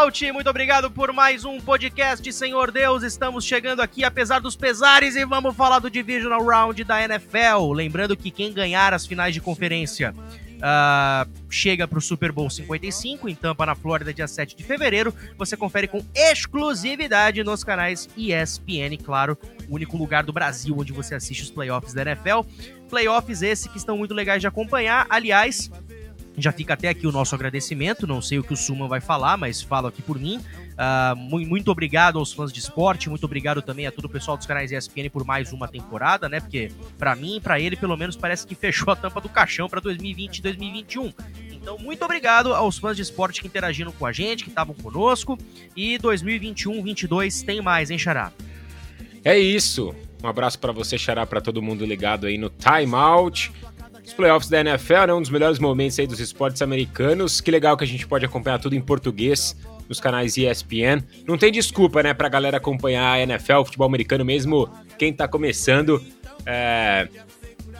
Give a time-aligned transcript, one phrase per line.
[0.00, 0.32] Out!
[0.32, 3.02] Muito obrigado por mais um podcast, Senhor Deus.
[3.02, 7.70] Estamos chegando aqui apesar dos pesares e vamos falar do Divisional Round da NFL.
[7.74, 10.14] Lembrando que quem ganhar as finais de conferência
[10.56, 15.14] uh, chega para o Super Bowl 55 em Tampa, na Flórida, dia 7 de fevereiro.
[15.36, 19.36] Você confere com exclusividade nos canais ESPN, claro,
[19.68, 22.40] o único lugar do Brasil onde você assiste os playoffs da NFL.
[22.88, 25.06] Playoffs esses que estão muito legais de acompanhar.
[25.10, 25.70] Aliás,
[26.36, 28.06] já fica até aqui o nosso agradecimento.
[28.06, 30.38] Não sei o que o Suman vai falar, mas falo aqui por mim.
[30.38, 34.46] Uh, muito obrigado aos fãs de esporte, muito obrigado também a todo o pessoal dos
[34.46, 36.40] canais ESPN por mais uma temporada, né?
[36.40, 39.68] Porque para mim e para ele, pelo menos, parece que fechou a tampa do caixão
[39.68, 41.12] para 2020 e 2021.
[41.52, 45.38] Então, muito obrigado aos fãs de esporte que interagiram com a gente, que estavam conosco.
[45.76, 48.32] E 2021, 2022 tem mais, hein, Xará?
[49.24, 49.94] É isso.
[50.22, 53.52] Um abraço para você, Xará, para todo mundo ligado aí no Time Out.
[54.10, 57.40] Os playoffs da NFL, né, um dos melhores momentos aí dos esportes americanos.
[57.40, 59.56] Que legal que a gente pode acompanhar tudo em português
[59.88, 61.00] nos canais ESPN.
[61.28, 66.04] Não tem desculpa, né, pra galera acompanhar a NFL, futebol americano mesmo, quem tá começando.
[66.44, 67.06] É,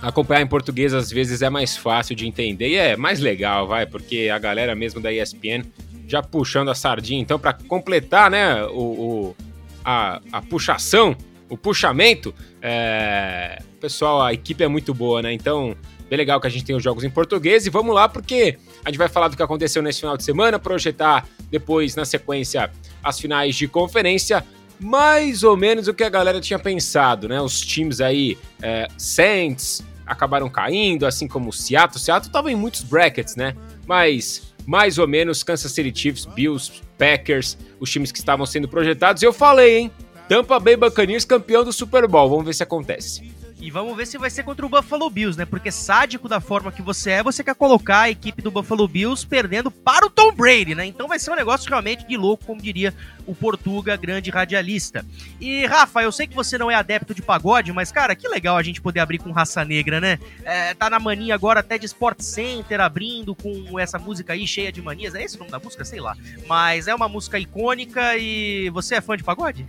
[0.00, 3.84] acompanhar em português às vezes é mais fácil de entender e é mais legal, vai,
[3.84, 5.65] porque a galera mesmo da ESPN
[6.06, 7.20] já puxando a sardinha.
[7.20, 9.37] Então, para completar, né, o, o,
[9.84, 11.17] a, a puxação,
[11.48, 15.33] o puxamento, é, pessoal, a equipe é muito boa, né?
[15.33, 15.77] Então,
[16.11, 18.91] Bem legal que a gente tem os jogos em português e vamos lá porque a
[18.91, 22.69] gente vai falar do que aconteceu nesse final de semana, projetar depois na sequência
[23.00, 24.44] as finais de conferência,
[24.81, 27.41] mais ou menos o que a galera tinha pensado, né?
[27.41, 31.97] Os times aí, é, Saints acabaram caindo, assim como o Seattle.
[31.97, 33.54] O Seattle estava em muitos brackets, né?
[33.87, 39.22] Mas mais ou menos Kansas City Chiefs, Bills, Packers, os times que estavam sendo projetados.
[39.22, 39.93] E eu falei, hein?
[40.28, 42.28] Tampa Bay Buccaneers campeão do Super Bowl.
[42.28, 43.40] Vamos ver se acontece.
[43.60, 45.44] E vamos ver se vai ser contra o Buffalo Bills, né?
[45.44, 49.26] Porque sádico da forma que você é, você quer colocar a equipe do Buffalo Bills
[49.26, 50.87] perdendo para o Tom Brady, né?
[50.87, 52.94] Então vai ser um negócio realmente de louco, como diria
[53.31, 55.05] o Portuga, grande radialista.
[55.41, 58.57] E, Rafa, eu sei que você não é adepto de pagode, mas, cara, que legal
[58.57, 60.19] a gente poder abrir com raça negra, né?
[60.43, 64.73] É, tá na mania agora até de Sport Center abrindo com essa música aí cheia
[64.73, 65.15] de manias.
[65.15, 65.85] É esse o nome da música?
[65.85, 66.17] Sei lá.
[66.47, 69.65] Mas é uma música icônica e você é fã de pagode?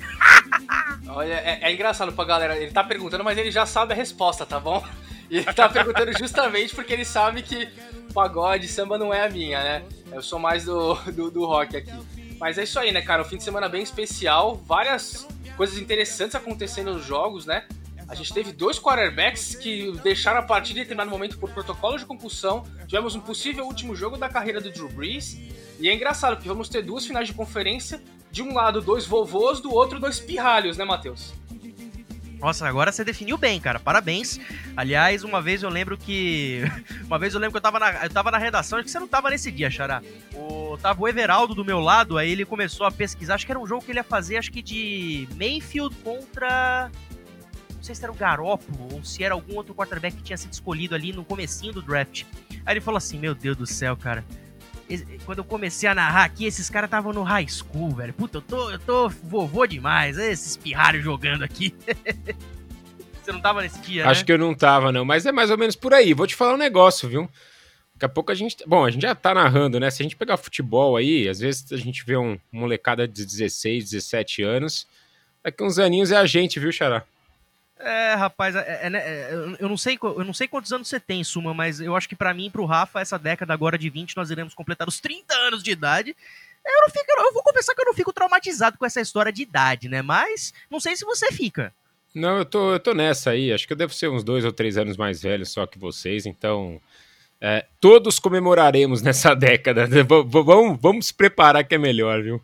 [1.08, 2.58] Olha, é, é engraçado pra galera.
[2.58, 4.84] Ele tá perguntando, mas ele já sabe a resposta, tá bom?
[5.30, 7.70] E ele tá perguntando justamente porque ele sabe que
[8.14, 9.84] pagode, samba não é a minha, né?
[10.12, 12.21] Eu sou mais do, do, do rock aqui.
[12.42, 13.22] Mas é isso aí, né, cara?
[13.22, 17.68] Um fim de semana bem especial, várias coisas interessantes acontecendo nos jogos, né?
[18.08, 22.06] A gente teve dois quarterbacks que deixaram a partida em determinado momento por protocolo de
[22.06, 22.66] concussão.
[22.88, 25.40] Tivemos um possível último jogo da carreira do Drew Brees.
[25.80, 28.02] E é engraçado porque vamos ter duas finais de conferência.
[28.32, 31.34] De um lado, dois vovôs, do outro, dois pirralhos, né, Matheus?
[32.42, 33.80] Nossa, agora você definiu bem, cara.
[33.80, 34.40] Parabéns.
[34.76, 36.64] Aliás, uma vez eu lembro que.
[37.06, 39.00] Uma vez eu lembro que eu tava na, eu tava na redação, acho que você
[39.00, 40.02] não tava nesse dia, Xará.
[40.34, 43.36] O, tava o Everaldo do meu lado, aí ele começou a pesquisar.
[43.36, 46.90] Acho que era um jogo que ele ia fazer, acho que de Mayfield contra.
[47.76, 50.54] Não sei se era o Garoppolo ou se era algum outro quarterback que tinha sido
[50.54, 52.24] escolhido ali no comecinho do draft.
[52.66, 54.26] Aí ele falou assim: Meu Deus do céu, cara
[55.26, 58.14] quando eu comecei a narrar aqui, esses caras estavam no high school, velho.
[58.14, 60.18] Puta, eu tô, eu tô vovô demais.
[60.18, 61.74] Esses pirralhos jogando aqui.
[63.22, 64.26] Você não tava nesse dia, Acho né?
[64.26, 65.06] que eu não tava, não.
[65.06, 66.14] Mas é mais ou menos por aí.
[66.14, 67.30] Vou te falar um negócio, viu?
[67.94, 68.58] Daqui a pouco a gente.
[68.66, 69.92] Bom, a gente já tá narrando, né?
[69.92, 73.92] Se a gente pegar futebol aí, às vezes a gente vê um molecada de 16,
[73.92, 74.88] 17 anos.
[75.44, 77.04] Daqui uns aninhos é a gente, viu, Xará?
[77.84, 81.24] É, rapaz, é, é, é, eu, não sei, eu não sei quantos anos você tem,
[81.24, 84.16] Suma, mas eu acho que para mim e pro Rafa, essa década agora de 20,
[84.16, 86.16] nós iremos completar os 30 anos de idade.
[86.66, 89.42] Eu não fico, eu vou confessar que eu não fico traumatizado com essa história de
[89.42, 90.02] idade, né?
[90.02, 91.74] Mas não sei se você fica.
[92.14, 93.52] Não, eu tô, eu tô nessa aí.
[93.52, 96.26] Acho que eu devo ser uns dois ou três anos mais velho só que vocês,
[96.26, 96.80] então.
[97.40, 99.88] É, todos comemoraremos nessa década.
[100.28, 102.40] vamos, vamos se preparar que é melhor, viu?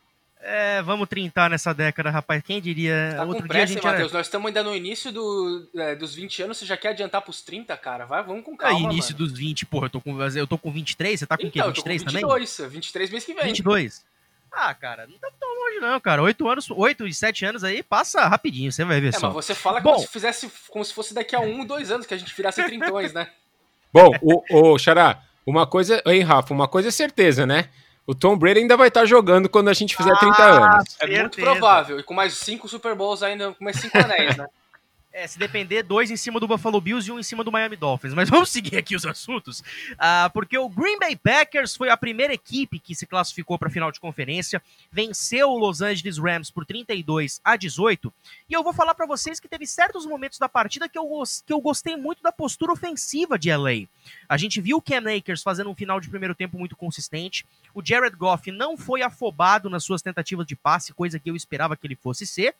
[0.49, 2.41] É, vamos trintar nessa década, rapaz.
[2.41, 3.15] Quem diria?
[3.17, 4.11] Tá Outro com pressa, dia a gente Matheus?
[4.11, 4.19] Era...
[4.19, 7.41] Nós estamos ainda no início do, é, dos 20 anos, você já quer adiantar pros
[7.41, 8.05] 30, cara?
[8.05, 9.27] Vai, vamos com calma, é, início mano.
[9.27, 11.63] dos 20, porra, eu tô com, eu tô com 23, você tá com o então,
[11.63, 11.67] quê?
[11.67, 12.21] 23 também?
[12.21, 13.43] 22, 23 mês que vem.
[13.43, 14.05] 22?
[14.49, 16.23] Ah, cara, não tá tão longe não, cara.
[16.23, 19.27] 8 anos, 8 e 7 anos aí, passa rapidinho, você vai ver é, só.
[19.27, 22.07] mas você fala Bom, como se fizesse, como se fosse daqui a 1, 2 anos
[22.07, 23.29] que a gente virasse trintões, né?
[23.91, 27.67] Bom, o, o Xará, uma coisa, hein, Rafa, uma coisa é certeza, né?
[28.07, 30.95] O Tom Brady ainda vai estar jogando quando a gente fizer ah, 30 anos.
[31.01, 31.99] É muito provável.
[31.99, 34.47] E com mais 5 Super Bowls ainda, com mais 5 anéis, né?
[35.13, 37.75] É, se depender, dois em cima do Buffalo Bills e um em cima do Miami
[37.75, 38.13] Dolphins.
[38.13, 39.61] Mas vamos seguir aqui os assuntos,
[39.93, 43.71] uh, porque o Green Bay Packers foi a primeira equipe que se classificou para a
[43.71, 44.61] final de conferência,
[44.91, 48.13] venceu o Los Angeles Rams por 32 a 18.
[48.49, 51.07] E eu vou falar para vocês que teve certos momentos da partida que eu,
[51.45, 53.87] que eu gostei muito da postura ofensiva de LA.
[54.29, 57.45] A gente viu o Cam Akers fazendo um final de primeiro tempo muito consistente.
[57.73, 61.75] O Jared Goff não foi afobado nas suas tentativas de passe, coisa que eu esperava
[61.75, 62.53] que ele fosse ser.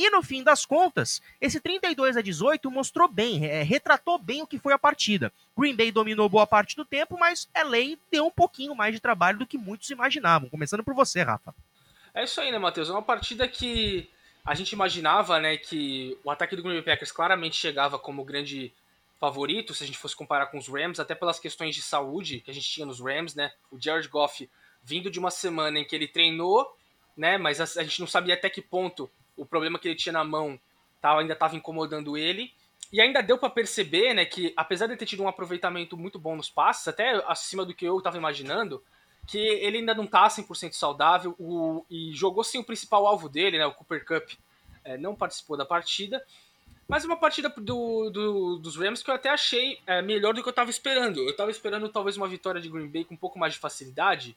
[0.00, 4.46] E no fim das contas, esse 32 a 18 mostrou bem, é, retratou bem o
[4.46, 5.30] que foi a partida.
[5.54, 9.40] Green Bay dominou boa parte do tempo, mas LA deu um pouquinho mais de trabalho
[9.40, 10.48] do que muitos imaginavam.
[10.48, 11.54] Começando por você, Rafa.
[12.14, 12.88] É isso aí, né, Matheus?
[12.88, 14.08] É uma partida que
[14.42, 18.72] a gente imaginava, né, que o ataque do Green Bay Packers claramente chegava como grande
[19.18, 22.50] favorito, se a gente fosse comparar com os Rams, até pelas questões de saúde que
[22.50, 23.52] a gente tinha nos Rams, né?
[23.70, 24.48] O Jared Goff
[24.82, 26.74] vindo de uma semana em que ele treinou,
[27.14, 29.10] né, mas a, a gente não sabia até que ponto
[29.40, 30.60] o problema que ele tinha na mão
[31.00, 32.52] tava, ainda estava incomodando ele.
[32.92, 36.34] E ainda deu para perceber, né, que apesar de ter tido um aproveitamento muito bom
[36.34, 38.82] nos passes, até acima do que eu estava imaginando,
[39.28, 43.58] que ele ainda não tá 100% saudável o, e jogou sem o principal alvo dele,
[43.58, 44.32] né, o Cooper Cup,
[44.82, 46.20] é, não participou da partida.
[46.88, 50.48] Mas uma partida do, do, dos Rams que eu até achei é, melhor do que
[50.48, 51.20] eu estava esperando.
[51.20, 54.36] Eu estava esperando talvez uma vitória de Green Bay com um pouco mais de facilidade,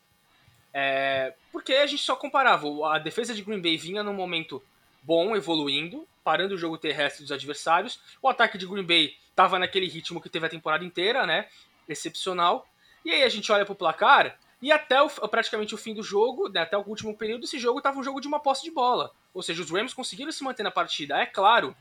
[0.72, 2.68] é, porque a gente só comparava.
[2.94, 4.62] A defesa de Green Bay vinha num momento
[5.04, 8.00] bom, evoluindo, parando o jogo terrestre dos adversários.
[8.22, 11.48] O ataque de Green Bay estava naquele ritmo que teve a temporada inteira, né?
[11.88, 12.68] Excepcional.
[13.04, 16.48] E aí a gente olha pro placar e até o, praticamente o fim do jogo,
[16.48, 19.12] né, até o último período, esse jogo estava um jogo de uma posse de bola.
[19.34, 21.18] Ou seja, os Rams conseguiram se manter na partida.
[21.18, 21.76] É claro,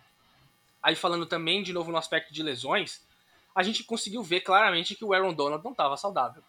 [0.83, 3.07] aí falando também de novo no aspecto de lesões,
[3.55, 6.43] a gente conseguiu ver claramente que o Aaron Donald não estava saudável.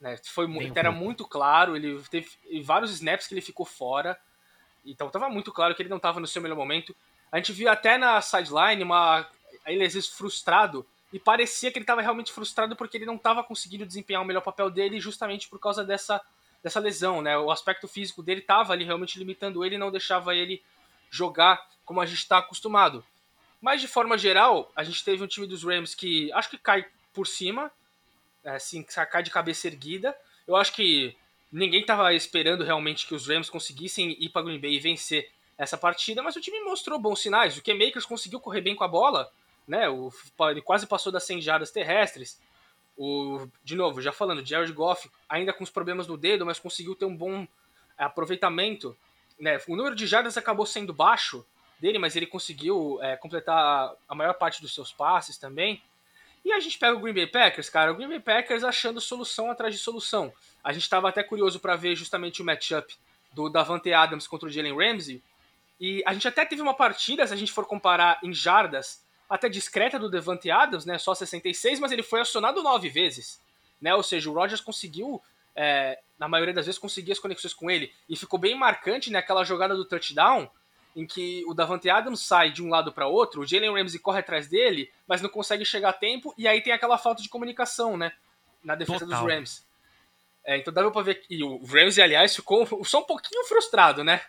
[0.00, 0.18] Né?
[0.24, 2.28] Foi, era muito claro, ele teve
[2.64, 4.18] vários snaps que ele ficou fora.
[4.84, 6.94] Então estava muito claro que ele não estava no seu melhor momento.
[7.30, 9.26] A gente viu até na sideline uma
[9.66, 13.42] ele às vezes frustrado e parecia que ele estava realmente frustrado porque ele não estava
[13.42, 16.20] conseguindo desempenhar o melhor papel dele justamente por causa dessa,
[16.62, 17.36] dessa lesão, né?
[17.38, 20.62] O aspecto físico dele estava ali realmente limitando ele não deixava ele
[21.10, 23.04] jogar como a gente está acostumado.
[23.60, 26.86] Mas de forma geral, a gente teve um time dos Rams que acho que cai
[27.12, 27.72] por cima,
[28.44, 30.16] assim, cai de cabeça erguida.
[30.46, 31.16] Eu acho que
[31.50, 35.76] ninguém estava esperando realmente que os Rams conseguissem ir para Green Bay e vencer essa
[35.76, 37.56] partida, mas o time mostrou bons sinais.
[37.56, 39.30] O K-Makers conseguiu correr bem com a bola,
[39.66, 39.88] né?
[39.88, 40.12] O,
[40.50, 42.40] ele quase passou das 100 jardas terrestres.
[42.96, 46.94] O, de novo, já falando, Jared Goff ainda com os problemas no dedo, mas conseguiu
[46.94, 47.46] ter um bom
[47.96, 48.96] aproveitamento.
[49.38, 49.58] Né?
[49.68, 51.44] O número de jardas acabou sendo baixo
[51.80, 55.82] dele, mas ele conseguiu é, completar a maior parte dos seus passes também.
[56.48, 59.50] E a gente pega o Green Bay Packers, cara, o Green Bay Packers achando solução
[59.50, 60.32] atrás de solução.
[60.64, 62.96] A gente estava até curioso para ver justamente o matchup
[63.34, 65.22] do Davante Adams contra o Jalen Ramsey.
[65.78, 69.46] E a gente até teve uma partida, se a gente for comparar em jardas, até
[69.46, 70.96] discreta do Davante Adams, né?
[70.96, 73.38] Só 66, mas ele foi acionado nove vezes.
[73.78, 73.94] Né?
[73.94, 75.20] Ou seja, o Rodgers conseguiu,
[75.54, 77.92] é, na maioria das vezes, conseguir as conexões com ele.
[78.08, 80.50] E ficou bem marcante né, jogada do touchdown,
[80.94, 84.20] em que o Davante Adams sai de um lado para outro, o Jalen Ramsey corre
[84.20, 87.96] atrás dele, mas não consegue chegar a tempo, e aí tem aquela falta de comunicação,
[87.96, 88.12] né?
[88.64, 89.22] Na defesa Total.
[89.22, 89.66] dos Rams.
[90.44, 94.20] É, então dava pra ver que o Ramsey, aliás, ficou só um pouquinho frustrado, né?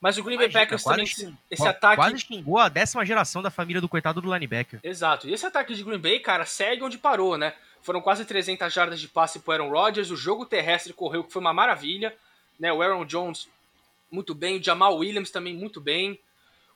[0.00, 1.04] Mas o Green Bay Packers também,
[1.50, 1.96] esse ataque...
[1.96, 4.78] Quase xingou a décima geração da família do coitado do linebacker.
[4.82, 5.28] Exato.
[5.28, 7.54] E esse ataque de Green Bay, cara, segue onde parou, né?
[7.82, 11.40] Foram quase 300 jardas de passe pro Aaron Rodgers, o jogo terrestre correu, que foi
[11.40, 12.14] uma maravilha,
[12.58, 12.72] né?
[12.72, 13.48] O Aaron Jones
[14.10, 16.18] muito bem, o Jamal Williams também muito bem.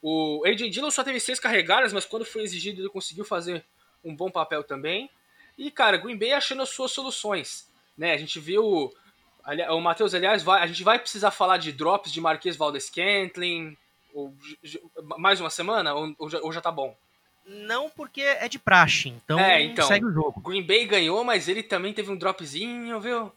[0.00, 3.64] O AJ Dillon só teve seis carregadas, mas quando foi exigido ele conseguiu fazer
[4.04, 5.08] um bom papel também.
[5.56, 7.70] E, cara, Green Bay achando as suas soluções.
[7.96, 8.12] Né?
[8.12, 8.92] A gente viu.
[9.70, 13.76] O Matheus, aliás, vai, a gente vai precisar falar de drops de Marquês Valdes Scantling.
[14.14, 14.34] Ou,
[15.18, 15.94] mais uma semana?
[15.94, 16.96] Ou, ou, já, ou já tá bom?
[17.44, 20.40] Não, porque é de praxe, então, é, então segue o jogo.
[20.40, 23.32] Green Bay ganhou, mas ele também teve um dropzinho, viu?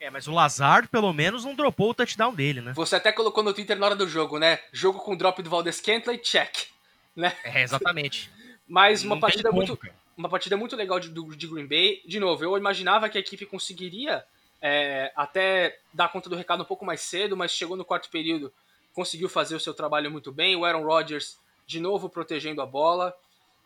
[0.00, 2.72] É, mas o Lazard, pelo menos, não dropou o touchdown dele, né?
[2.74, 4.60] Você até colocou no Twitter na hora do jogo, né?
[4.72, 6.68] Jogo com drop do Valdes Kentley, check.
[7.16, 7.36] Né?
[7.42, 8.30] É, exatamente.
[8.66, 9.78] mas uma partida, muito,
[10.16, 12.00] uma partida muito legal de, de Green Bay.
[12.06, 14.24] De novo, eu imaginava que a equipe conseguiria
[14.62, 18.52] é, até dar conta do recado um pouco mais cedo, mas chegou no quarto período,
[18.94, 20.54] conseguiu fazer o seu trabalho muito bem.
[20.54, 23.12] O Aaron Rodgers, de novo, protegendo a bola.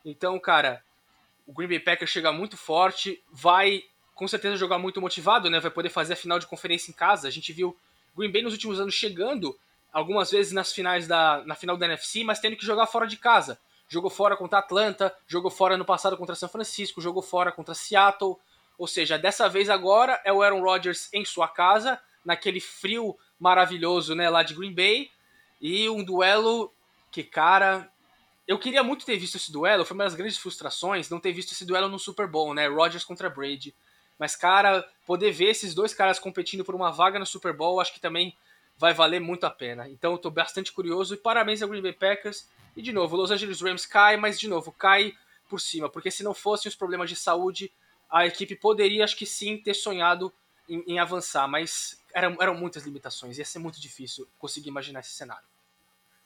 [0.05, 0.83] Então, cara,
[1.47, 3.85] o Green Bay Packers chega muito forte, vai
[4.23, 5.59] com certeza jogar muito motivado, né?
[5.59, 7.27] Vai poder fazer a final de conferência em casa.
[7.27, 7.77] A gente viu
[8.17, 9.59] Green Bay nos últimos anos chegando
[9.93, 13.17] algumas vezes nas finais da na final da NFC, mas tendo que jogar fora de
[13.17, 13.59] casa.
[13.89, 18.37] Jogou fora contra Atlanta, jogou fora no passado contra São Francisco, jogou fora contra Seattle.
[18.79, 24.15] Ou seja, dessa vez agora é o Aaron Rodgers em sua casa, naquele frio maravilhoso,
[24.15, 25.11] né, lá de Green Bay,
[25.61, 26.73] e um duelo
[27.11, 27.91] que, cara,
[28.47, 31.51] eu queria muito ter visto esse duelo, foi uma das grandes frustrações não ter visto
[31.51, 32.69] esse duelo no Super Bowl, né?
[32.69, 33.75] Rodgers contra Brady.
[34.23, 37.93] Mas, cara, poder ver esses dois caras competindo por uma vaga no Super Bowl, acho
[37.93, 38.37] que também
[38.79, 39.89] vai valer muito a pena.
[39.89, 42.49] Então eu tô bastante curioso e parabéns ao Green Bay Packers.
[42.77, 45.13] E de novo, Los Angeles Rams cai, mas de novo, cai
[45.49, 47.73] por cima, porque se não fossem os problemas de saúde,
[48.09, 50.33] a equipe poderia, acho que sim, ter sonhado
[50.69, 55.11] em, em avançar, mas eram, eram muitas limitações, ia ser muito difícil conseguir imaginar esse
[55.11, 55.43] cenário.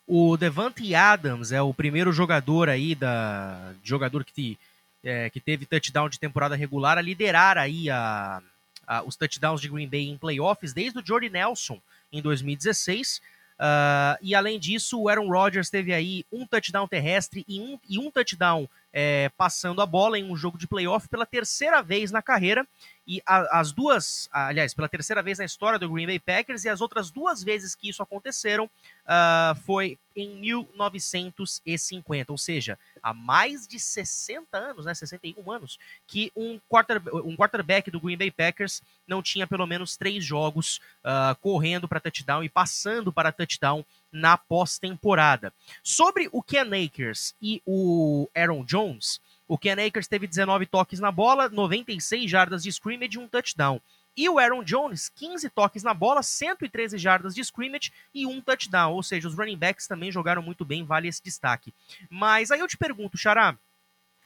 [0.05, 4.57] O Devante Adams é o primeiro jogador aí da jogador que,
[5.03, 8.41] é, que teve touchdown de temporada regular a liderar aí a,
[8.85, 11.79] a, os touchdowns de Green Bay em playoffs desde o Jordy Nelson
[12.11, 13.21] em 2016.
[13.57, 17.97] Uh, e além disso, o Aaron Rodgers teve aí um touchdown terrestre e um, e
[17.97, 22.21] um touchdown é, passando a bola em um jogo de playoff pela terceira vez na
[22.21, 22.67] carreira.
[23.07, 26.69] E a, as duas, aliás, pela terceira vez na história do Green Bay Packers, e
[26.69, 33.67] as outras duas vezes que isso aconteceram uh, foi em 1950, ou seja, há mais
[33.67, 38.81] de 60 anos, né, 61 anos, que um, quarter, um quarterback do Green Bay Packers
[39.07, 44.37] não tinha pelo menos três jogos uh, correndo para touchdown e passando para touchdown na
[44.37, 45.53] pós-temporada.
[45.83, 51.11] Sobre o Ken Akers e o Aaron Jones, o Ken Akers teve 19 toques na
[51.11, 53.79] bola, 96 jardas de scrimmage e um touchdown.
[54.15, 58.93] E o Aaron Jones, 15 toques na bola, 113 jardas de scrimmage e um touchdown.
[58.93, 61.71] Ou seja, os running backs também jogaram muito bem, vale esse destaque.
[62.09, 63.55] Mas aí eu te pergunto, Xará,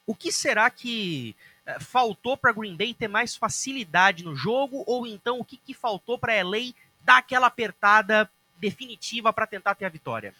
[0.07, 1.35] o que será que
[1.65, 4.83] eh, faltou para Green Bay ter mais facilidade no jogo?
[4.87, 9.85] Ou então o que, que faltou para LA dar aquela apertada definitiva para tentar ter
[9.85, 10.33] a vitória?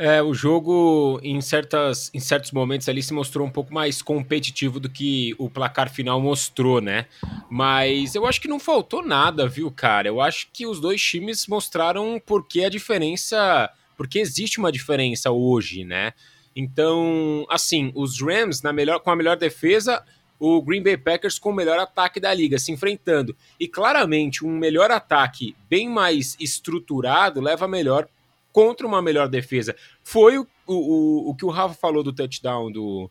[0.00, 4.78] É, o jogo, em, certas, em certos momentos ali, se mostrou um pouco mais competitivo
[4.78, 7.06] do que o placar final mostrou, né?
[7.50, 10.06] Mas eu acho que não faltou nada, viu, cara?
[10.06, 13.68] Eu acho que os dois times mostraram por que a diferença.
[13.96, 16.12] Porque existe uma diferença hoje, né?
[16.54, 20.04] Então, assim, os Rams na melhor, com a melhor defesa,
[20.38, 23.36] o Green Bay Packers com o melhor ataque da liga, se enfrentando.
[23.58, 28.08] E claramente, um melhor ataque bem mais estruturado leva melhor
[28.58, 29.76] contra uma melhor defesa.
[30.02, 33.08] Foi o, o, o que o Rafa falou do touchdown do,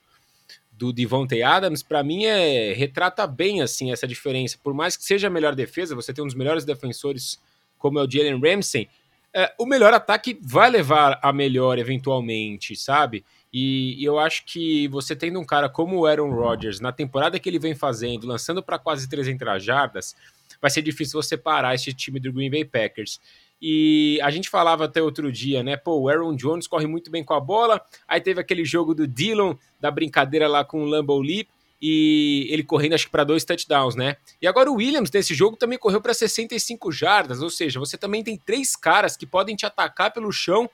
[0.73, 4.59] do Devontae Adams, para mim é retrata bem assim essa diferença.
[4.61, 7.39] Por mais que seja a melhor defesa, você tem um dos melhores defensores
[7.77, 8.89] como é o Jalen Ramsey,
[9.33, 13.23] é, o melhor ataque vai levar a melhor eventualmente, sabe?
[13.53, 17.39] E, e, eu acho que você tendo um cara como o Aaron Rodgers na temporada
[17.39, 20.13] que ele vem fazendo, lançando para quase 300 jardas,
[20.61, 23.21] vai ser difícil você parar esse time do Green Bay Packers.
[23.61, 25.75] E a gente falava até outro dia, né?
[25.75, 27.81] Pô, o Aaron Jones corre muito bem com a bola.
[28.07, 31.47] Aí teve aquele jogo do Dillon, da brincadeira lá com o Lambeau Leap,
[31.81, 34.17] e ele correndo acho que para dois touchdowns, né?
[34.41, 38.23] E agora o Williams nesse jogo também correu para 65 jardas, ou seja, você também
[38.23, 40.69] tem três caras que podem te atacar pelo chão,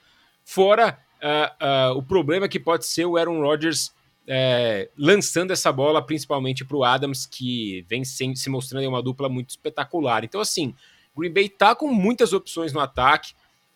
[0.46, 3.94] fora uh, uh, o problema que pode ser o Aaron Rodgers
[4.28, 9.28] é, lançando essa bola principalmente para o Adams, que vem se, se mostrando uma dupla
[9.28, 10.24] muito espetacular.
[10.24, 10.74] Então, assim,
[11.16, 13.34] Green Bay tá com muitas opções no ataque.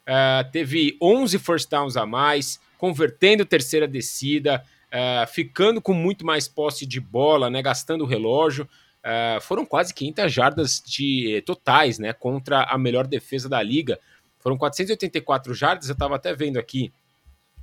[0.08, 6.48] Uh, teve 11 first downs a mais, convertendo terceira descida, uh, ficando com muito mais
[6.48, 8.68] posse de bola, né, gastando o relógio.
[9.04, 14.00] Uh, foram quase 500 jardas de totais, né, contra a melhor defesa da liga.
[14.40, 16.92] Foram 484 jardas, eu estava até vendo aqui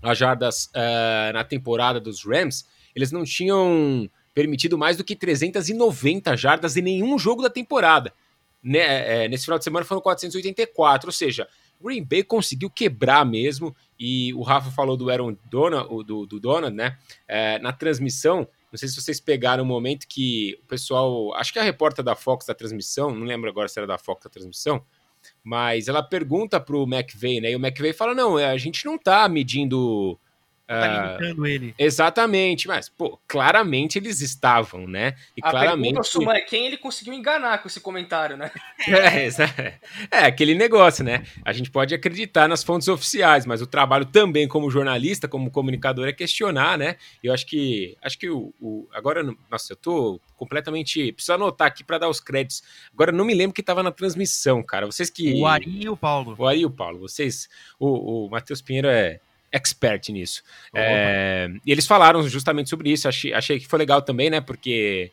[0.03, 0.71] as jardas
[1.33, 2.67] na temporada dos Rams.
[2.95, 8.13] Eles não tinham permitido mais do que 390 jardas em nenhum jogo da temporada
[8.65, 11.47] né, é, nesse final de semana foram 484, ou seja,
[11.81, 16.75] Green Bay conseguiu quebrar mesmo, e o Rafa falou do Aaron Donald, do, do Donald,
[16.75, 16.97] né,
[17.29, 21.59] é, na transmissão, não sei se vocês pegaram o momento que o pessoal, acho que
[21.59, 24.83] a repórter da Fox da transmissão, não lembro agora se era da Fox da transmissão,
[25.43, 29.29] mas ela pergunta pro McVeigh, né, e o McVeigh fala, não, a gente não tá
[29.29, 30.19] medindo
[30.67, 31.75] Tá limitando ele.
[31.79, 35.15] Exatamente, mas, pô, claramente eles estavam, né?
[35.37, 35.93] E a claramente.
[35.93, 38.51] Pergunta, Suma, é quem ele conseguiu enganar com esse comentário, né?
[39.05, 39.29] É,
[40.11, 41.25] é, aquele negócio, né?
[41.45, 46.09] A gente pode acreditar nas fontes oficiais, mas o trabalho também como jornalista, como comunicador,
[46.09, 46.97] é questionar, né?
[47.23, 47.97] Eu acho que.
[48.03, 48.55] Acho que o.
[48.61, 51.13] o agora, nossa, eu tô completamente.
[51.13, 52.63] Preciso anotar aqui para dar os créditos.
[52.93, 54.87] Agora, não me lembro que estava na transmissão, cara.
[54.87, 55.35] Vocês que.
[55.35, 56.35] O Ari e o Paulo.
[56.39, 57.01] O Ari e o Paulo.
[57.01, 57.49] Vocês.
[57.79, 59.21] O, o Matheus Pinheiro é
[59.55, 60.43] expert nisso.
[60.75, 64.41] É, e eles falaram justamente sobre isso, achei, achei que foi legal também, né?
[64.41, 65.13] Porque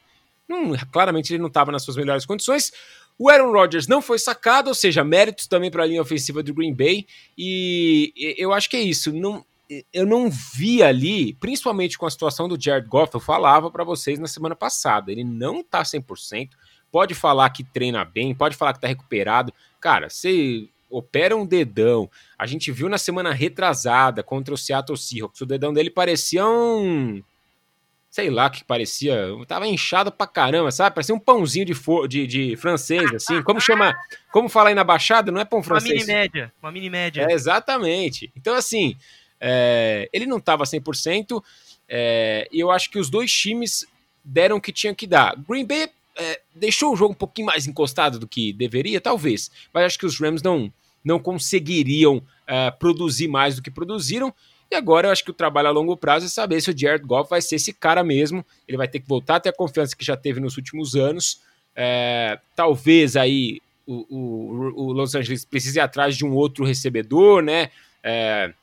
[0.50, 2.72] hum, claramente ele não estava nas suas melhores condições.
[3.18, 6.54] O Aaron Rodgers não foi sacado, ou seja, méritos também para a linha ofensiva do
[6.54, 7.06] Green Bay.
[7.38, 9.14] E eu acho que é isso.
[9.14, 9.46] Não,
[9.94, 14.18] eu não vi ali, principalmente com a situação do Jared Goff, eu falava para vocês
[14.18, 16.50] na semana passada, ele não tá 100%,
[16.92, 19.54] pode falar que treina bem, pode falar que tá recuperado.
[19.80, 22.10] Cara, você opera um dedão.
[22.38, 27.24] A gente viu na semana retrasada contra o Seattle Seahawks, o dedão dele parecia um
[28.12, 30.94] sei lá o que parecia, tava inchado pra caramba, sabe?
[30.94, 31.74] Parecia um pãozinho de,
[32.10, 33.42] de, de francês, assim.
[33.42, 33.98] Como chama?
[34.34, 35.32] Como fala aí na Baixada?
[35.32, 35.94] Não é pão francês.
[35.94, 37.26] Uma mini média, uma mini média.
[37.30, 38.30] É, exatamente.
[38.36, 38.98] Então, assim,
[39.40, 41.42] é, ele não tava 100%,
[41.88, 43.88] é, e eu acho que os dois times
[44.24, 45.34] deram o que tinham que dar.
[45.48, 49.86] Green Bay é, deixou o jogo um pouquinho mais encostado do que deveria, talvez, mas
[49.86, 50.72] acho que os Rams não,
[51.04, 54.34] não conseguiriam é, produzir mais do que produziram,
[54.72, 57.06] e agora eu acho que o trabalho a longo prazo é saber se o Jared
[57.06, 58.46] Goff vai ser esse cara mesmo.
[58.66, 61.42] Ele vai ter que voltar a ter a confiança que já teve nos últimos anos.
[61.76, 67.42] É, talvez aí o, o, o, Los Angeles precise ir atrás de um outro recebedor,
[67.42, 67.70] né?
[68.02, 68.54] É,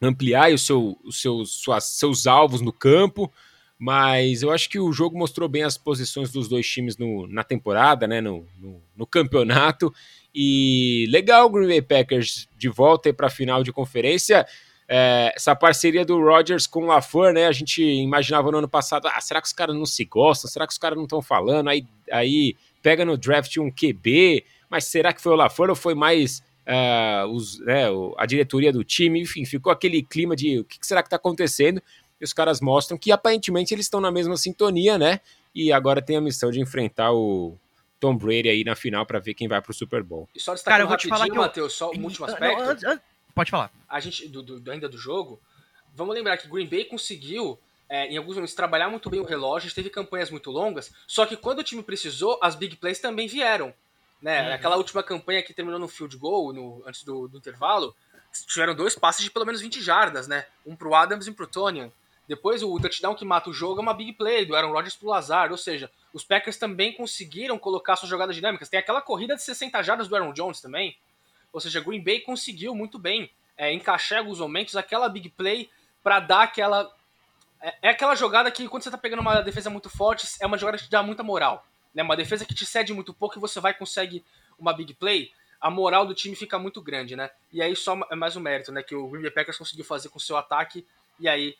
[0.00, 3.32] ampliar o seu, os seus, suas, seus alvos no campo.
[3.78, 7.42] Mas eu acho que o jogo mostrou bem as posições dos dois times no, na
[7.42, 8.20] temporada, né?
[8.20, 9.92] No, no, no campeonato.
[10.38, 14.46] E legal o Green Bay Packers de volta para a final de conferência.
[14.86, 17.46] É, essa parceria do Rodgers com o LaFleur, né?
[17.46, 20.50] A gente imaginava no ano passado, ah, será que os caras não se gostam?
[20.50, 21.70] Será que os caras não estão falando?
[21.70, 25.94] Aí, aí pega no draft um QB, mas será que foi o LaFleur ou foi
[25.94, 27.86] mais uh, os, né,
[28.18, 29.22] a diretoria do time?
[29.22, 31.82] Enfim, ficou aquele clima de o que será que está acontecendo?
[32.20, 35.18] E os caras mostram que aparentemente eles estão na mesma sintonia, né?
[35.54, 37.56] E agora tem a missão de enfrentar o,
[37.98, 40.28] Tom Brady aí na final para ver quem vai pro Super Bowl.
[40.34, 42.62] E só Cara, eu vou te falar que Matheus, só um último aspecto.
[42.62, 42.84] Não, antes,
[43.34, 43.70] Pode falar.
[43.86, 45.38] A gente, do, do, ainda do jogo,
[45.94, 49.72] vamos lembrar que Green Bay conseguiu, é, em alguns momentos, trabalhar muito bem o relógio,
[49.74, 53.74] teve campanhas muito longas, só que quando o time precisou, as big plays também vieram.
[54.22, 54.48] Né?
[54.48, 54.54] Uhum.
[54.54, 57.94] Aquela última campanha que terminou no field goal, no, antes do, do, intervalo,
[58.48, 60.46] tiveram dois passes de pelo menos 20 jardas, né?
[60.64, 61.92] Um pro Adams e um pro Tonian.
[62.28, 65.08] Depois o touchdown que mata o jogo é uma big play do Aaron Rodgers pro
[65.08, 68.68] Lazar, ou seja, os Packers também conseguiram colocar suas jogadas dinâmicas.
[68.68, 70.96] Tem aquela corrida de 60 jardas do Aaron Jones também,
[71.52, 75.70] ou seja, Green Bay conseguiu muito bem é, encaixar alguns momentos aquela big play
[76.02, 76.92] para dar aquela.
[77.60, 80.58] É, é, aquela jogada que quando você tá pegando uma defesa muito forte, é uma
[80.58, 81.66] jogada que te dá muita moral.
[81.94, 82.02] Né?
[82.02, 84.24] Uma defesa que te cede muito pouco e você vai consegue
[84.58, 87.30] uma big play, a moral do time fica muito grande, né?
[87.52, 88.82] E aí só é mais um mérito, né?
[88.82, 90.86] Que o Green Bay Packers conseguiu fazer com seu ataque
[91.18, 91.56] e aí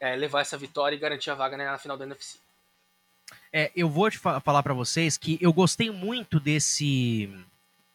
[0.00, 2.38] é, levar essa vitória e garantir a vaga né, na final da NFC.
[3.52, 7.28] É, eu vou te falar para vocês que eu gostei muito desse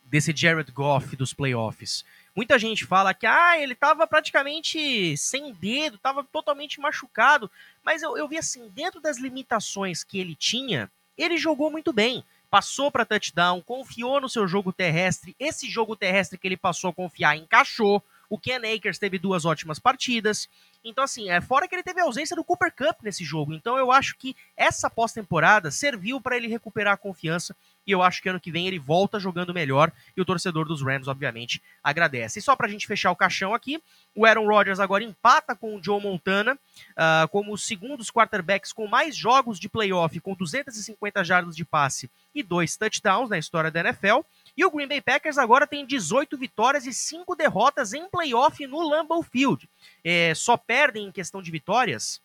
[0.05, 2.05] desse Jared Goff dos playoffs.
[2.35, 7.49] Muita gente fala que ah, ele estava praticamente sem dedo, estava totalmente machucado,
[7.83, 12.23] mas eu, eu vi assim, dentro das limitações que ele tinha, ele jogou muito bem.
[12.49, 15.35] Passou para touchdown, confiou no seu jogo terrestre.
[15.39, 18.01] Esse jogo terrestre que ele passou a confiar encaixou.
[18.29, 20.49] O Ken Akers teve duas ótimas partidas.
[20.83, 23.53] Então, assim, é fora que ele teve a ausência do Cooper Cup nesse jogo.
[23.53, 27.55] Então, eu acho que essa pós-temporada serviu para ele recuperar a confiança.
[27.87, 29.91] E eu acho que ano que vem ele volta jogando melhor.
[30.15, 32.39] E o torcedor dos Rams, obviamente, agradece.
[32.39, 33.81] E só para a gente fechar o caixão aqui,
[34.15, 38.87] o Aaron Rodgers agora empata com o Joe Montana uh, como os segundos quarterbacks com
[38.87, 43.79] mais jogos de playoff, com 250 jardas de passe e dois touchdowns na história da
[43.81, 44.21] NFL.
[44.57, 48.87] E o Green Bay Packers agora tem 18 vitórias e 5 derrotas em playoff no
[48.87, 49.69] Lambeau Field.
[50.03, 52.21] É, só perdem em questão de vitórias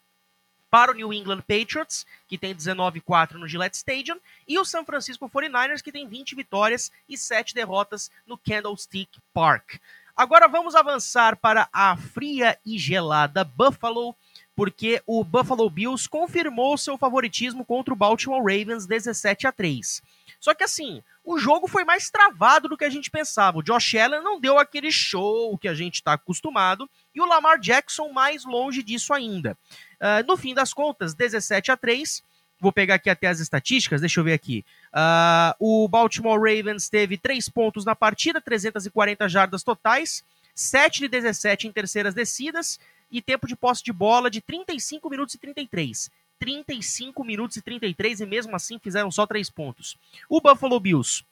[0.70, 5.28] para o New England Patriots, que tem 19-4 no Gillette Stadium, e o San Francisco
[5.28, 9.80] 49ers, que tem 20 vitórias e 7 derrotas no Candlestick Park.
[10.16, 14.14] Agora vamos avançar para a fria e gelada Buffalo,
[14.54, 20.02] porque o Buffalo Bills confirmou seu favoritismo contra o Baltimore Ravens 17 a 3.
[20.40, 23.58] Só que assim, o jogo foi mais travado do que a gente pensava.
[23.58, 27.60] O Josh Allen não deu aquele show que a gente está acostumado e o Lamar
[27.60, 29.56] Jackson mais longe disso ainda.
[30.00, 32.22] Uh, no fim das contas, 17 a 3.
[32.58, 34.64] Vou pegar aqui até as estatísticas, deixa eu ver aqui.
[34.94, 40.24] Uh, o Baltimore Ravens teve 3 pontos na partida, 340 jardas totais,
[40.54, 42.78] 7 de 17 em terceiras descidas
[43.10, 46.10] e tempo de posse de bola de 35 minutos e 33.
[46.40, 49.96] 35 minutos e 33 e mesmo assim fizeram só 3 pontos.
[50.28, 51.22] O Buffalo Bills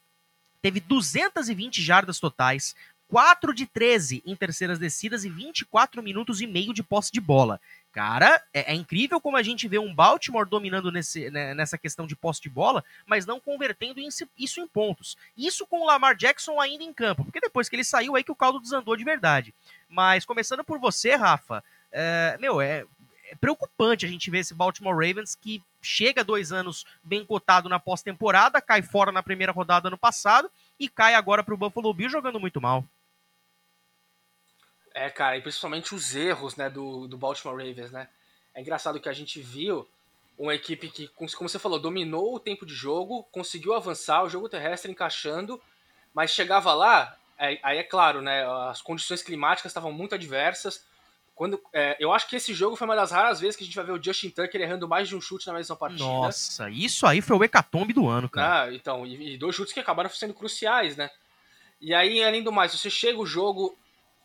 [0.60, 2.76] teve 220 jardas totais,
[3.08, 7.58] 4 de 13 em terceiras descidas e 24 minutos e meio de posse de bola.
[7.90, 12.06] Cara, é, é, incrível como a gente vê um Baltimore dominando nesse, né, nessa questão
[12.06, 15.16] de posse de bola, mas não convertendo isso em pontos.
[15.36, 18.30] Isso com o Lamar Jackson ainda em campo, porque depois que ele saiu aí que
[18.30, 19.54] o caldo desandou de verdade.
[19.88, 22.84] Mas começando por você, Rafa, é, meu, é,
[23.30, 27.78] é preocupante a gente ver esse Baltimore Ravens que chega dois anos bem cotado na
[27.78, 32.12] pós-temporada, cai fora na primeira rodada ano passado e cai agora para o Buffalo Bills
[32.12, 32.84] jogando muito mal.
[34.94, 38.08] É, cara, e principalmente os erros né, do, do Baltimore Ravens, né?
[38.54, 39.86] É engraçado que a gente viu
[40.36, 44.48] uma equipe que, como você falou, dominou o tempo de jogo, conseguiu avançar, o jogo
[44.48, 45.60] terrestre encaixando,
[46.14, 48.44] mas chegava lá, aí, aí é claro, né?
[48.68, 50.84] As condições climáticas estavam muito adversas.
[51.38, 53.76] Quando, é, eu acho que esse jogo foi uma das raras vezes que a gente
[53.76, 56.02] vai ver o Justin Tucker errando mais de um chute na mesma partida.
[56.02, 58.64] Nossa, isso aí foi o hecatombe do ano, cara.
[58.64, 61.08] Ah, então, e, e dois chutes que acabaram sendo cruciais, né?
[61.80, 63.78] E aí, além do mais, você chega o jogo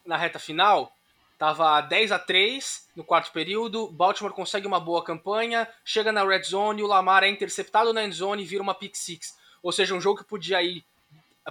[0.04, 0.92] na reta final,
[1.38, 6.42] tava 10 a 3 no quarto período, Baltimore consegue uma boa campanha, chega na red
[6.42, 9.38] zone, o Lamar é interceptado na end zone e vira uma pick six.
[9.62, 10.84] Ou seja, um jogo que podia ir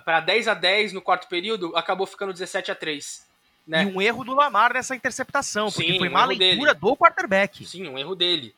[0.05, 3.31] para 10 a 10 no quarto período, acabou ficando 17 a 3.
[3.67, 3.85] Né?
[3.85, 6.81] E um erro do Lamar nessa interceptação, porque Sim, foi um má erro leitura dele.
[6.81, 7.65] do quarterback.
[7.65, 8.55] Sim, um erro dele.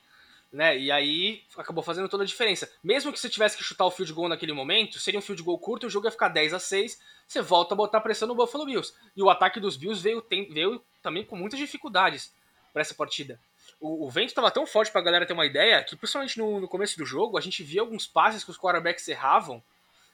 [0.53, 0.79] Né?
[0.79, 2.71] E aí acabou fazendo toda a diferença.
[2.83, 5.59] Mesmo que você tivesse que chutar o field goal naquele momento, seria um field goal
[5.59, 8.67] curto, o jogo ia ficar 10 a 6 você volta a botar pressão no Buffalo
[8.67, 8.93] Bills.
[9.17, 12.33] E o ataque dos Bills veio, tem, veio também com muitas dificuldades
[12.73, 13.40] para essa partida.
[13.81, 16.61] O, o vento estava tão forte para a galera ter uma ideia que, principalmente no,
[16.61, 19.62] no, começo do jogo, a gente via alguns passes que os quarterbacks erravam,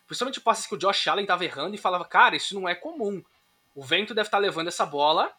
[0.07, 3.23] principalmente passes que o Josh Allen estava errando e falava, cara, isso não é comum.
[3.75, 5.33] O vento deve estar levando essa bola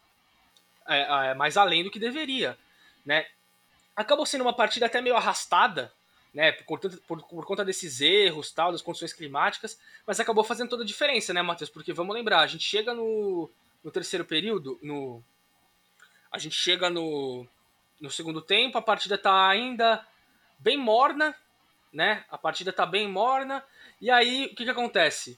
[0.87, 2.57] é, é, mais além do que deveria.
[3.05, 3.25] Né?
[3.95, 5.91] Acabou sendo uma partida até meio arrastada,
[6.33, 10.83] né, por, por, por, conta desses erros, tal, das condições climáticas, mas acabou fazendo toda
[10.83, 11.69] a diferença, né, Matheus?
[11.69, 13.49] Porque vamos lembrar, a gente chega no,
[13.83, 15.21] no terceiro período, no
[16.31, 17.45] a gente chega no,
[17.99, 20.05] no segundo tempo, a partida tá ainda
[20.57, 21.35] bem morna,
[21.91, 22.23] né?
[22.29, 23.61] A partida tá bem morna,
[23.99, 25.37] e aí o que que acontece?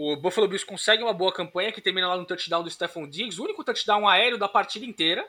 [0.00, 3.40] O Buffalo Bills consegue uma boa campanha que termina lá no touchdown do Stephon Diggs,
[3.40, 5.26] o único touchdown aéreo da partida inteira,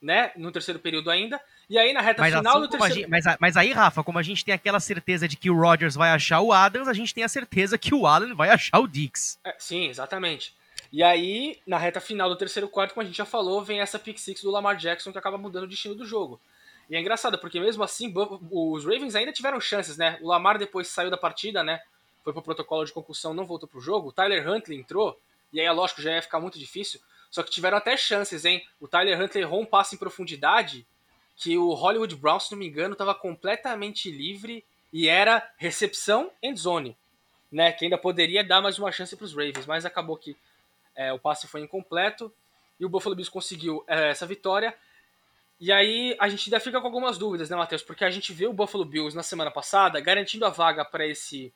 [0.00, 0.30] né?
[0.36, 1.40] No terceiro período ainda.
[1.68, 2.94] E aí, na reta mas final assim do terceiro.
[2.94, 5.96] Gente, mas, mas, aí, Rafa, como a gente tem aquela certeza de que o Rodgers
[5.96, 8.86] vai achar o Adams, a gente tem a certeza que o Allen vai achar o
[8.86, 9.36] Dix.
[9.42, 10.54] É, sim, exatamente.
[10.92, 13.98] E aí, na reta final do terceiro quarto, como a gente já falou, vem essa
[13.98, 16.40] pick six do Lamar Jackson que acaba mudando o destino do jogo.
[16.88, 18.14] E é engraçado, porque mesmo assim,
[18.48, 20.20] os Ravens ainda tiveram chances, né?
[20.22, 21.80] O Lamar depois saiu da partida, né?
[22.22, 24.08] Foi pro protocolo de concussão, não voltou pro jogo.
[24.08, 25.18] O Tyler Huntley entrou,
[25.52, 27.00] e aí, é lógico, já ia ficar muito difícil.
[27.30, 28.66] Só que tiveram até chances, hein?
[28.80, 30.86] O Tyler Huntley errou um passe em profundidade
[31.36, 36.58] que o Hollywood Brown, se não me engano, estava completamente livre e era recepção end
[36.58, 36.96] zone,
[37.50, 37.72] né?
[37.72, 40.36] Que ainda poderia dar mais uma chance para os Ravens, mas acabou que
[40.96, 42.32] é, o passe foi incompleto
[42.80, 44.74] e o Buffalo Bills conseguiu é, essa vitória.
[45.60, 47.82] E aí a gente ainda fica com algumas dúvidas, né, Matheus?
[47.82, 51.52] Porque a gente viu o Buffalo Bills na semana passada garantindo a vaga para esse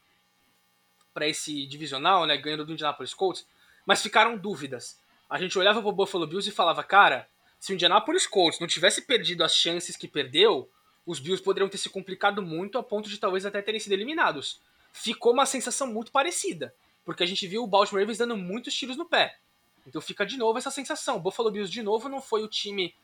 [1.13, 3.47] para esse divisional, né, ganhando do Indianapolis Colts,
[3.87, 5.01] mas ficaram dúvidas.
[5.29, 8.67] A gente olhava para o Buffalo Bills e falava, cara, se o Indianapolis Colts não
[8.67, 10.69] tivesse perdido as chances que perdeu,
[11.07, 14.61] os Bills poderiam ter se complicado muito a ponto de talvez até terem sido eliminados.
[14.93, 18.97] Ficou uma sensação muito parecida, porque a gente viu o Baltimore Ravens dando muitos tiros
[18.97, 19.37] no pé.
[19.87, 21.17] Então fica de novo essa sensação.
[21.17, 22.95] O Buffalo Bills de novo não foi o time,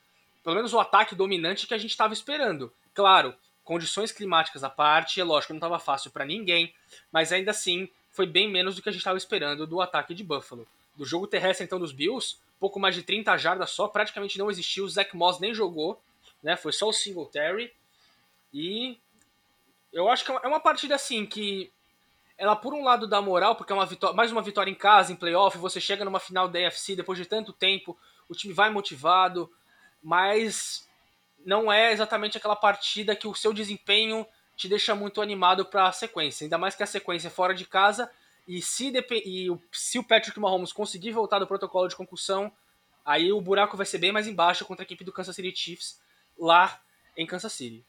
[0.45, 2.73] pelo menos o ataque dominante que a gente estava esperando.
[2.95, 6.75] Claro, condições climáticas à parte, é lógico, não estava fácil para ninguém,
[7.13, 7.89] mas ainda assim
[8.19, 10.67] foi bem menos do que a gente estava esperando do ataque de Buffalo.
[10.97, 14.87] Do jogo terrestre então dos Bills, pouco mais de 30 jardas só, praticamente não existiu.
[14.87, 16.03] O Zach Moss nem jogou,
[16.43, 16.57] né?
[16.57, 17.73] Foi só o Singletary.
[18.53, 18.99] E
[19.93, 21.71] eu acho que é uma partida assim que
[22.37, 25.13] ela por um lado dá moral, porque é uma vitória, mais uma vitória em casa,
[25.13, 27.97] em playoff, você chega numa final da AFC depois de tanto tempo,
[28.29, 29.49] o time vai motivado,
[30.03, 30.89] mas
[31.47, 34.27] não é exatamente aquela partida que o seu desempenho
[34.59, 37.65] te deixa muito animado para a sequência, ainda mais que a sequência é fora de
[37.65, 38.11] casa
[38.47, 38.93] e se,
[39.25, 42.51] e o, se o Patrick Mahomes conseguir voltar do protocolo de concussão,
[43.07, 46.01] aí o buraco vai ser bem mais embaixo contra a equipe do Kansas City Chiefs
[46.37, 46.81] lá
[47.17, 47.85] em Kansas City.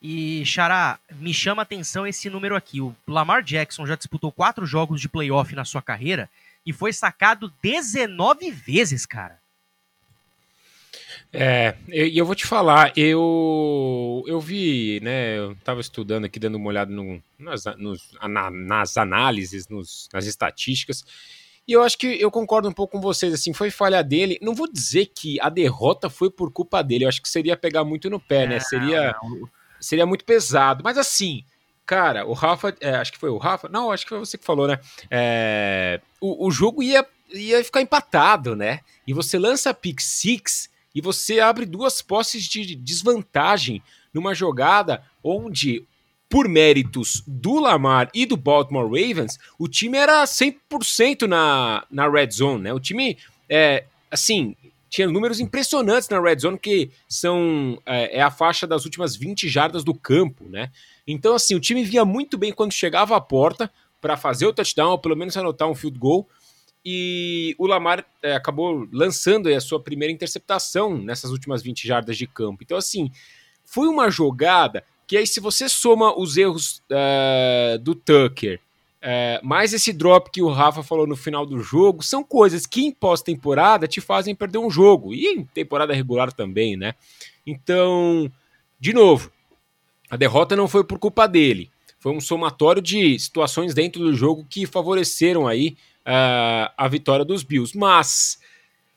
[0.00, 2.80] E, Xará, me chama a atenção esse número aqui.
[2.80, 6.30] O Lamar Jackson já disputou quatro jogos de playoff na sua carreira
[6.64, 9.38] e foi sacado 19 vezes, cara.
[11.36, 16.54] É, e eu, vou te falar, eu eu vi, né, eu tava estudando aqui, dando
[16.54, 21.04] uma olhada no, nas, nos, na, nas análises, nos, nas estatísticas,
[21.66, 24.54] e eu acho que eu concordo um pouco com vocês, assim, foi falha dele, não
[24.54, 28.08] vou dizer que a derrota foi por culpa dele, eu acho que seria pegar muito
[28.08, 29.16] no pé, né, seria,
[29.80, 31.44] seria muito pesado, mas assim,
[31.84, 34.44] cara, o Rafa, é, acho que foi o Rafa, não, acho que foi você que
[34.44, 34.78] falou, né,
[35.10, 40.72] é, o, o jogo ia, ia ficar empatado, né, e você lança a pick six
[40.94, 45.84] e você abre duas posses de desvantagem numa jogada onde,
[46.28, 52.30] por méritos do Lamar e do Baltimore Ravens, o time era 100% na, na red
[52.30, 52.72] zone, né?
[52.72, 54.54] O time, é, assim,
[54.88, 59.48] tinha números impressionantes na red zone, que são é, é, a faixa das últimas 20
[59.48, 60.70] jardas do campo, né?
[61.04, 63.68] Então, assim, o time vinha muito bem quando chegava à porta
[64.00, 66.28] para fazer o touchdown, ou pelo menos anotar um field goal,
[66.84, 72.26] e o Lamar é, acabou lançando a sua primeira interceptação nessas últimas 20 jardas de
[72.26, 72.62] campo.
[72.62, 73.10] Então, assim,
[73.64, 78.60] foi uma jogada que aí, se você soma os erros uh, do Tucker,
[79.06, 82.80] É, mas esse drop que o Rafa falou no final do jogo são coisas que
[82.86, 85.12] em pós-temporada te fazem perder um jogo.
[85.12, 86.94] E em temporada regular também, né?
[87.46, 88.32] Então,
[88.80, 89.30] de novo,
[90.08, 91.70] a derrota não foi por culpa dele.
[91.98, 97.42] Foi um somatório de situações dentro do jogo que favoreceram aí uh, a vitória dos
[97.42, 97.76] Bills.
[97.76, 98.38] Mas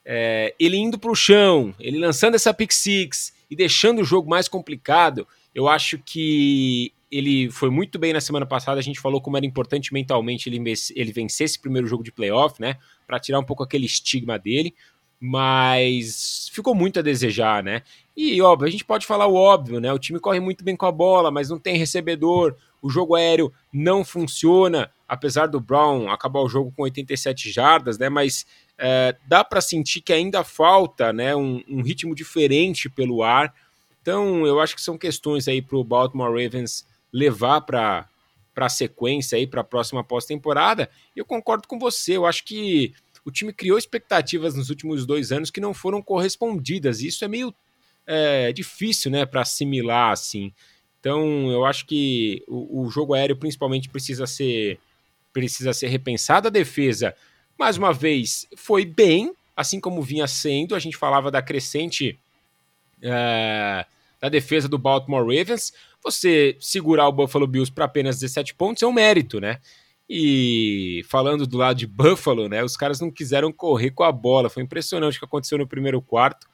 [0.06, 4.30] é, ele indo para o chão, ele lançando essa pick six e deixando o jogo
[4.30, 8.80] mais complicado, eu acho que ele foi muito bem na semana passada.
[8.80, 10.62] A gente falou como era importante mentalmente ele,
[10.96, 12.78] ele vencer esse primeiro jogo de playoff, né?
[13.06, 14.74] Para tirar um pouco aquele estigma dele.
[15.20, 17.82] Mas ficou muito a desejar, né?
[18.16, 19.92] E óbvio, a gente pode falar o óbvio, né?
[19.92, 22.56] O time corre muito bem com a bola, mas não tem recebedor.
[22.82, 28.10] O jogo aéreo não funciona, apesar do Brown acabar o jogo com 87 jardas, né?
[28.10, 28.46] Mas
[28.78, 31.36] é, dá para sentir que ainda falta, né?
[31.36, 33.54] Um, um ritmo diferente pelo ar.
[34.02, 38.08] Então, eu acho que são questões aí para o Baltimore Ravens levar para
[38.56, 40.90] a sequência aí para a próxima pós-temporada.
[41.16, 42.16] Eu concordo com você.
[42.16, 42.94] Eu acho que
[43.26, 47.02] o time criou expectativas nos últimos dois anos que não foram correspondidas.
[47.02, 47.54] Isso é meio
[48.06, 50.54] é, difícil, né, para assimilar assim.
[51.08, 54.78] Então, eu acho que o, o, jogo aéreo principalmente precisa ser
[55.32, 56.50] precisa ser repensado.
[56.50, 57.16] A defesa,
[57.58, 60.76] mais uma vez, foi bem, assim como vinha sendo.
[60.76, 62.20] A gente falava da crescente
[63.02, 63.86] é,
[64.20, 65.72] da defesa do Baltimore Ravens,
[66.04, 69.62] você segurar o Buffalo Bills para apenas 17 pontos é um mérito, né?
[70.10, 72.62] E falando do lado de Buffalo, né?
[72.66, 74.50] Os caras não quiseram correr com a bola.
[74.50, 76.48] Foi impressionante o que aconteceu no primeiro quarto.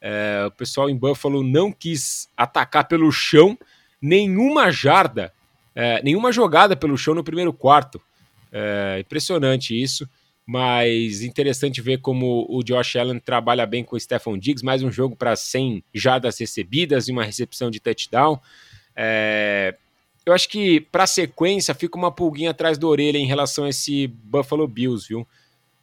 [0.00, 3.58] É, o pessoal em Buffalo não quis atacar pelo chão
[4.00, 5.32] nenhuma jarda,
[5.74, 8.00] é, nenhuma jogada pelo chão no primeiro quarto.
[8.50, 10.08] É, impressionante isso
[10.50, 14.90] mas interessante ver como o Josh Allen trabalha bem com o Stephon Diggs, mais um
[14.90, 18.40] jogo para 100 jardas recebidas e uma recepção de touchdown.
[18.96, 19.74] É...
[20.24, 23.68] Eu acho que para a sequência fica uma pulguinha atrás da orelha em relação a
[23.68, 25.28] esse Buffalo Bills, viu?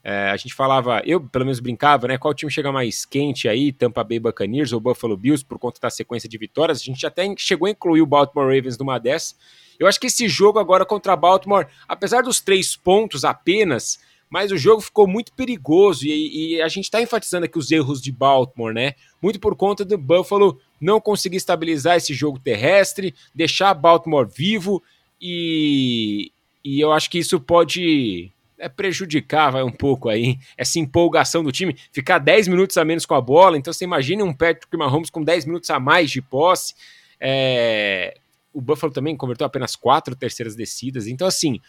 [0.07, 2.15] É, a gente falava, eu pelo menos brincava, né?
[2.15, 5.89] Qual time chega mais quente aí, Tampa Bay Buccaneers ou Buffalo Bills, por conta da
[5.89, 6.79] sequência de vitórias?
[6.79, 9.35] A gente até chegou a incluir o Baltimore Ravens numa dessas.
[9.79, 14.57] Eu acho que esse jogo agora contra Baltimore, apesar dos três pontos apenas, mas o
[14.57, 18.75] jogo ficou muito perigoso e, e a gente está enfatizando aqui os erros de Baltimore,
[18.75, 18.93] né?
[19.19, 24.83] Muito por conta do Buffalo não conseguir estabilizar esse jogo terrestre, deixar Baltimore vivo
[25.19, 26.31] e,
[26.63, 31.51] e eu acho que isso pode é, prejudicar vai um pouco aí essa empolgação do
[31.51, 33.57] time, ficar 10 minutos a menos com a bola.
[33.57, 36.73] Então você imagina um Patrick Mahomes com 10 minutos a mais de posse.
[37.19, 38.17] É,
[38.53, 41.07] o Buffalo também converteu apenas quatro terceiras descidas.
[41.07, 41.59] Então, assim,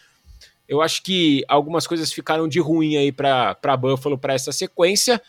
[0.67, 5.21] eu acho que algumas coisas ficaram de ruim aí para Buffalo para essa sequência.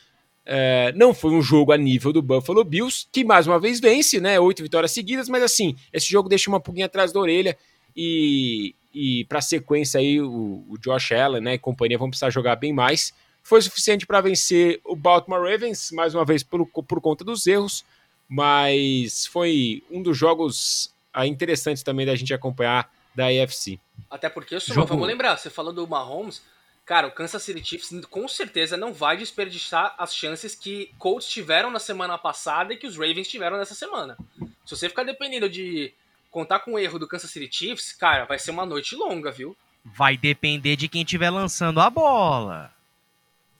[0.46, 4.18] É, não foi um jogo a nível do Buffalo Bills, que mais uma vez vence,
[4.18, 4.40] né?
[4.40, 7.56] Oito vitórias seguidas, mas assim, esse jogo deixa uma pulguinha atrás da orelha
[8.00, 12.30] e, e para a sequência aí o, o, Josh Allen né, e companhia vão precisar
[12.30, 13.12] jogar bem mais.
[13.42, 17.84] Foi suficiente para vencer o Baltimore Ravens, mais uma vez por, por conta dos erros,
[18.28, 23.80] mas foi um dos jogos ah, interessantes também da gente acompanhar da AFC.
[24.08, 26.40] Até porque, Suma, vamos lembrar, você falou do Mahomes,
[26.84, 31.68] cara, o Kansas City Chiefs com certeza não vai desperdiçar as chances que Colts tiveram
[31.68, 34.16] na semana passada e que os Ravens tiveram nessa semana.
[34.64, 35.92] Se você ficar dependendo de
[36.30, 39.56] contar com o erro do Kansas City Chiefs, cara, vai ser uma noite longa, viu?
[39.84, 42.72] Vai depender de quem estiver lançando a bola.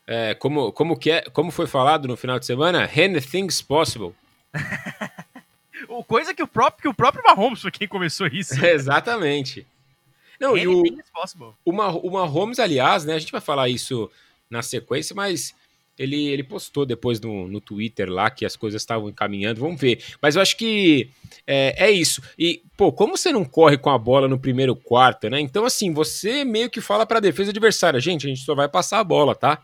[0.07, 4.15] É, como, como, que é, como foi falado no final de semana, anything's possible.
[6.07, 8.55] Coisa que o próprio, que o próprio Mahomes foi quem começou isso.
[8.65, 9.67] exatamente.
[10.41, 10.83] Não, e o,
[11.65, 13.15] o, o Mahomes, aliás, né?
[13.15, 14.11] A gente vai falar isso
[14.49, 15.55] na sequência, mas
[15.99, 20.03] ele, ele postou depois no, no Twitter lá que as coisas estavam encaminhando, vamos ver.
[20.23, 21.11] Mas eu acho que
[21.47, 22.23] é, é, isso.
[22.39, 25.41] E, pô, como você não corre com a bola no primeiro quarto, né?
[25.41, 29.01] Então, assim, você meio que fala pra defesa adversária, gente, a gente só vai passar
[29.01, 29.61] a bola, tá?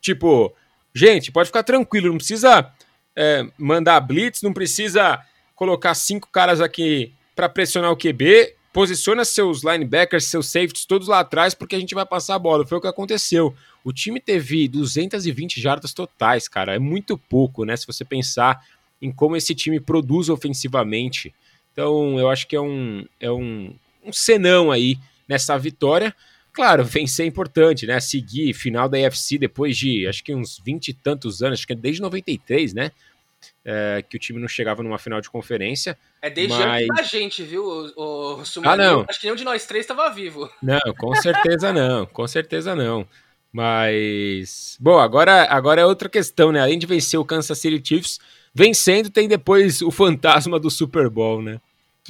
[0.00, 0.54] Tipo,
[0.94, 2.70] gente, pode ficar tranquilo, não precisa
[3.16, 5.20] é, mandar blitz, não precisa
[5.54, 11.20] colocar cinco caras aqui para pressionar o QB, posiciona seus linebackers, seus safeties todos lá
[11.20, 12.66] atrás, porque a gente vai passar a bola.
[12.66, 13.54] Foi o que aconteceu.
[13.82, 16.74] O time teve 220 jardas totais, cara.
[16.74, 17.76] É muito pouco, né?
[17.76, 18.64] Se você pensar
[19.00, 21.34] em como esse time produz ofensivamente.
[21.72, 26.14] Então, eu acho que é um, é um, um senão aí nessa vitória.
[26.52, 27.98] Claro, vencer é importante, né?
[28.00, 31.72] Seguir final da UFC depois de acho que uns 20 e tantos anos, acho que
[31.72, 32.90] é desde 93, né?
[33.64, 35.98] É, que o time não chegava numa final de conferência.
[36.22, 36.82] É desde mas...
[36.82, 39.04] antes da gente, viu, o, o Ah, não.
[39.08, 40.50] Acho que nenhum de nós três estava vivo.
[40.62, 43.06] Não, com certeza não, com certeza não.
[43.52, 46.60] Mas, bom, agora, agora é outra questão, né?
[46.60, 48.20] Além de vencer o Kansas City Chiefs,
[48.54, 51.60] vencendo tem depois o fantasma do Super Bowl, né?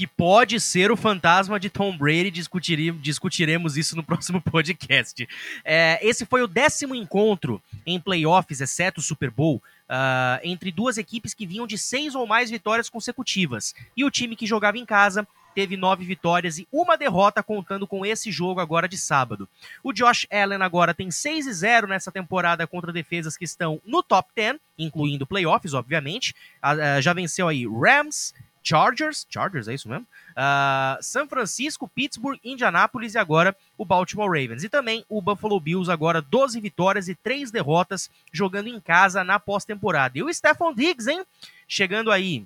[0.00, 2.30] que pode ser o fantasma de Tom Brady.
[2.30, 5.28] discutiremos isso no próximo podcast.
[5.62, 10.96] É, esse foi o décimo encontro em playoffs, exceto o Super Bowl, uh, entre duas
[10.96, 13.74] equipes que vinham de seis ou mais vitórias consecutivas.
[13.96, 18.06] E o time que jogava em casa teve nove vitórias e uma derrota, contando com
[18.06, 19.48] esse jogo agora de sábado.
[19.82, 24.00] O Josh Allen agora tem 6 e 0 nessa temporada contra defesas que estão no
[24.00, 26.34] top 10, incluindo playoffs, obviamente.
[26.62, 30.06] Uh, já venceu aí Rams, Chargers, Chargers, é isso mesmo?
[30.30, 34.62] Uh, São Francisco, Pittsburgh, Indianápolis e agora o Baltimore Ravens.
[34.64, 39.40] E também o Buffalo Bills, agora 12 vitórias e 3 derrotas, jogando em casa na
[39.40, 40.18] pós-temporada.
[40.18, 41.24] E o Stephon Diggs, hein?
[41.66, 42.44] Chegando aí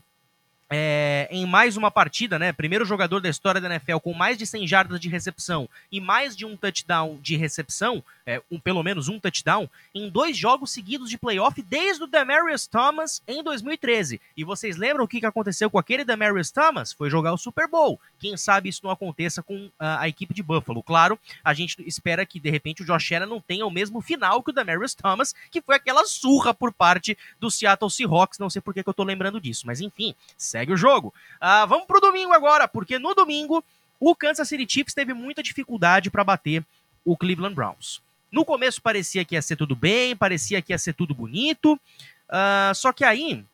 [0.70, 2.52] é, em mais uma partida, né?
[2.52, 6.36] Primeiro jogador da história da NFL com mais de 100 jardas de recepção e mais
[6.36, 11.10] de um touchdown de recepção, é, um, pelo menos um touchdown, em dois jogos seguidos
[11.10, 14.20] de playoff desde o Demarius Thomas em 2013.
[14.36, 16.92] E vocês lembram o que aconteceu com aquele Demarius Thomas?
[16.92, 18.00] Foi jogar o Super Bowl.
[18.18, 20.82] Quem sabe isso não aconteça com a, a equipe de Buffalo.
[20.82, 24.42] Claro, a gente espera que de repente o Josh Allen não tenha o mesmo final
[24.42, 28.38] que o Demarius Thomas, que foi aquela surra por parte do Seattle Seahawks.
[28.38, 30.14] Não sei por que, que eu tô lembrando disso, mas enfim,
[30.54, 31.12] segue o jogo.
[31.42, 33.64] Uh, vamos pro domingo agora, porque no domingo
[33.98, 36.64] o Kansas City Chiefs teve muita dificuldade para bater
[37.04, 38.00] o Cleveland Browns.
[38.30, 42.72] No começo parecia que ia ser tudo bem, parecia que ia ser tudo bonito, uh,
[42.72, 43.44] só que aí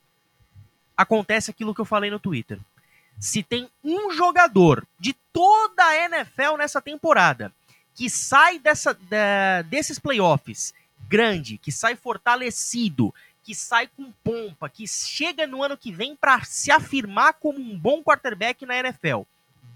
[0.95, 2.59] acontece aquilo que eu falei no Twitter.
[3.19, 7.51] Se tem um jogador de toda a NFL nessa temporada
[7.95, 8.97] que sai dessa,
[9.69, 10.75] desses playoffs
[11.09, 16.43] grande, que sai fortalecido, que sai com pompa, que chega no ano que vem para
[16.45, 19.23] se afirmar como um bom quarterback na NFL.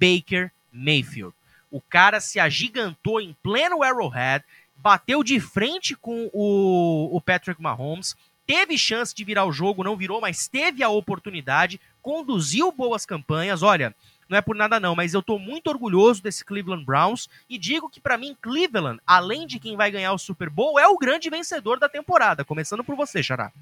[0.01, 1.35] Baker Mayfield.
[1.71, 4.45] O cara se agigantou em pleno Arrowhead,
[4.77, 8.15] bateu de frente com o, o Patrick Mahomes,
[8.47, 13.63] teve chance de virar o jogo, não virou, mas teve a oportunidade, conduziu boas campanhas.
[13.63, 13.95] Olha,
[14.29, 17.89] não é por nada não, mas eu tô muito orgulhoso desse Cleveland Browns e digo
[17.89, 21.31] que para mim Cleveland, além de quem vai ganhar o Super Bowl, é o grande
[21.31, 23.53] vencedor da temporada, começando por você, Xará.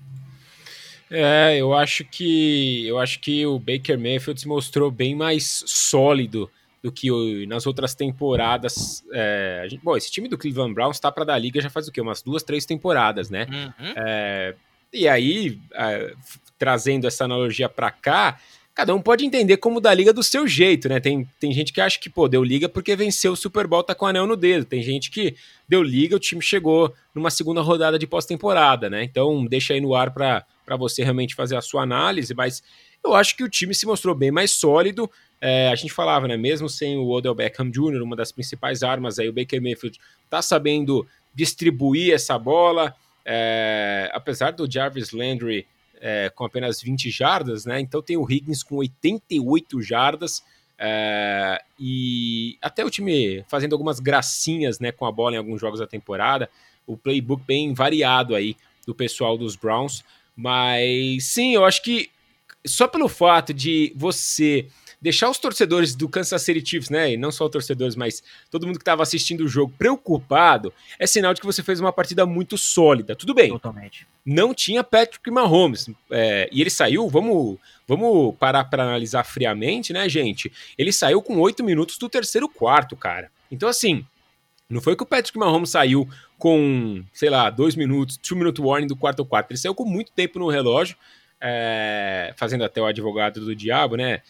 [1.10, 6.50] É, eu acho que eu acho que o Baker Mayfield se mostrou bem mais sólido
[6.82, 9.04] do que o, nas outras temporadas.
[9.12, 11.92] É, gente, bom, esse time do Cleveland Browns está para dar liga já faz o
[11.92, 12.00] quê?
[12.00, 13.46] Umas duas, três temporadas, né?
[13.50, 13.92] Uhum.
[13.94, 14.54] É,
[14.92, 16.14] e aí, é,
[16.58, 18.38] trazendo essa analogia para cá,
[18.74, 20.98] cada um pode entender como da liga do seu jeito, né?
[20.98, 23.94] Tem, tem gente que acha que, pô, deu liga porque venceu o Super Bowl, tá
[23.94, 24.64] com o anel no dedo.
[24.64, 25.34] Tem gente que
[25.68, 29.04] deu liga, o time chegou numa segunda rodada de pós-temporada, né?
[29.04, 30.44] Então, deixa aí no ar para
[30.78, 32.62] você realmente fazer a sua análise, mas
[33.04, 35.10] eu acho que o time se mostrou bem mais sólido.
[35.40, 36.36] É, a gente falava, né?
[36.36, 40.40] Mesmo sem o Odell Beckham Jr., uma das principais armas aí, o Baker Mayfield tá
[40.40, 42.94] sabendo distribuir essa bola.
[43.24, 45.66] É, apesar do Jarvis Landry
[46.04, 47.78] é, com apenas 20 jardas, né?
[47.80, 50.42] Então tem o Higgins com 88 jardas.
[50.76, 55.78] É, e até o time fazendo algumas gracinhas né, com a bola em alguns jogos
[55.78, 56.50] da temporada.
[56.84, 60.02] O playbook bem variado aí do pessoal dos Browns.
[60.34, 62.10] Mas sim, eu acho que
[62.66, 64.66] só pelo fato de você
[65.02, 68.66] deixar os torcedores do Kansas City Chiefs, né, e não só os torcedores, mas todo
[68.66, 72.24] mundo que estava assistindo o jogo preocupado, é sinal de que você fez uma partida
[72.24, 73.16] muito sólida.
[73.16, 73.50] Tudo bem.
[73.50, 74.06] Totalmente.
[74.24, 80.08] Não tinha Patrick Mahomes, é, e ele saiu, vamos, vamos parar para analisar friamente, né,
[80.08, 80.52] gente?
[80.78, 83.28] Ele saiu com oito minutos do terceiro quarto, cara.
[83.50, 84.06] Então, assim,
[84.70, 88.86] não foi que o Patrick Mahomes saiu com, sei lá, dois minutos, two minute warning
[88.86, 89.50] do quarto quarto.
[89.50, 90.96] Ele saiu com muito tempo no relógio,
[91.40, 94.22] é, fazendo até o advogado do diabo, né?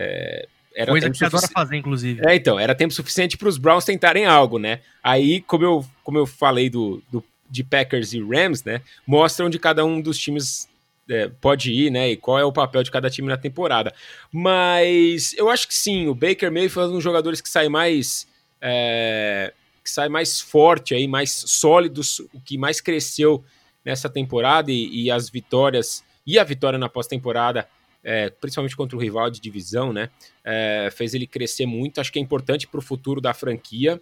[0.00, 2.22] É, era Coisa que adora fazer, inclusive.
[2.24, 4.80] É, então, era tempo suficiente para os Browns tentarem algo, né?
[5.02, 8.80] Aí, como eu, como eu falei do, do, de Packers e Rams, né?
[9.04, 10.68] Mostra onde cada um dos times
[11.10, 12.10] é, pode ir, né?
[12.12, 13.92] E qual é o papel de cada time na temporada.
[14.30, 18.28] Mas eu acho que sim, o Baker Mayfield é um dos jogadores que sai mais.
[18.60, 23.42] É, que sai mais forte aí, mais sólidos, o que mais cresceu
[23.84, 27.66] nessa temporada e, e as vitórias e a vitória na pós-temporada
[28.10, 30.08] é, principalmente contra o rival de divisão, né?
[30.42, 32.00] É, fez ele crescer muito.
[32.00, 34.00] Acho que é importante para o futuro da franquia.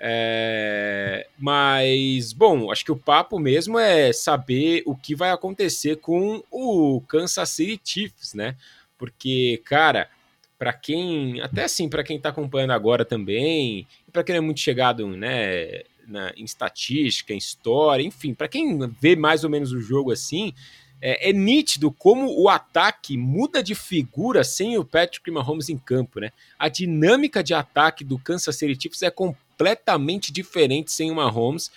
[0.00, 6.42] É, mas, bom, acho que o papo mesmo é saber o que vai acontecer com
[6.50, 8.56] o Kansas City Chiefs, né?
[8.98, 10.10] Porque, cara,
[10.58, 15.06] para quem, até assim, para quem está acompanhando agora também, para quem é muito chegado,
[15.06, 15.82] né?
[16.08, 20.52] Na, em estatística, em história, enfim, para quem vê mais ou menos o jogo assim,
[21.00, 26.20] é, é, nítido como o ataque muda de figura sem o Patrick Mahomes em campo,
[26.20, 26.32] né?
[26.58, 31.70] A dinâmica de ataque do Kansas City Chiefs é completamente diferente sem o Mahomes.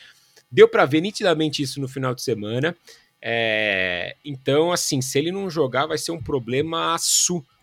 [0.50, 2.76] Deu para ver nitidamente isso no final de semana.
[3.22, 6.96] É, então, assim, se ele não jogar, vai ser um problema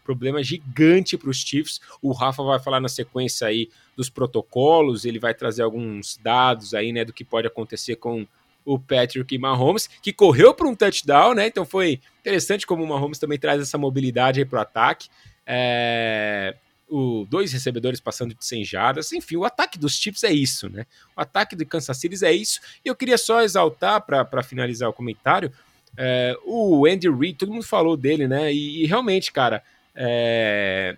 [0.05, 1.81] problema gigante para os Chiefs.
[2.03, 6.93] O Rafa vai falar na sequência aí dos protocolos, ele vai trazer alguns dados aí,
[6.93, 8.27] né, do que pode acontecer com
[8.65, 11.47] o Patrick Mahomes, que correu para um touchdown, né?
[11.47, 15.09] Então foi interessante como o Mahomes também traz essa mobilidade para o ataque.
[15.47, 16.57] É,
[16.89, 19.13] o, dois recebedores passando de 100 jardas.
[19.13, 20.87] Enfim, o ataque dos Chiefs é isso, né?
[21.17, 22.61] O ataque do Kansas City é isso.
[22.85, 25.53] E eu queria só exaltar, para finalizar o comentário,
[25.97, 28.53] é, o Andy Reid, todo mundo falou dele, né?
[28.53, 29.63] E, e realmente, cara,
[29.95, 30.97] é,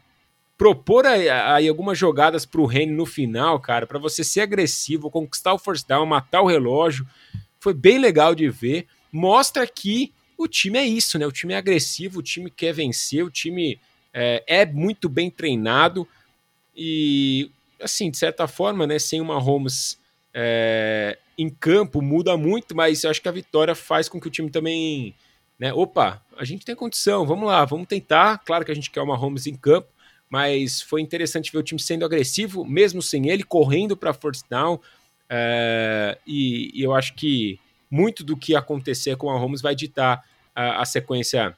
[0.56, 5.52] propor aí algumas jogadas para o Rene no final, cara, para você ser agressivo, conquistar
[5.52, 7.06] o first down, matar o relógio,
[7.66, 8.86] foi bem legal de ver.
[9.10, 11.26] Mostra que o time é isso, né?
[11.26, 13.80] O time é agressivo, o time quer vencer, o time
[14.14, 16.06] é, é muito bem treinado
[16.76, 17.50] e,
[17.82, 19.98] assim, de certa forma, né, sem uma Holmes
[20.32, 24.30] é, em campo muda muito, mas eu acho que a vitória faz com que o
[24.30, 25.12] time também,
[25.58, 28.38] né, opa, a gente tem condição, vamos lá, vamos tentar.
[28.44, 29.88] Claro que a gente quer uma Holmes em campo,
[30.30, 34.78] mas foi interessante ver o time sendo agressivo, mesmo sem ele, correndo para force down.
[35.28, 37.58] É, e, e, eu acho que
[37.90, 40.24] muito do que acontecer com a Holmes vai ditar
[40.54, 41.56] a, a sequência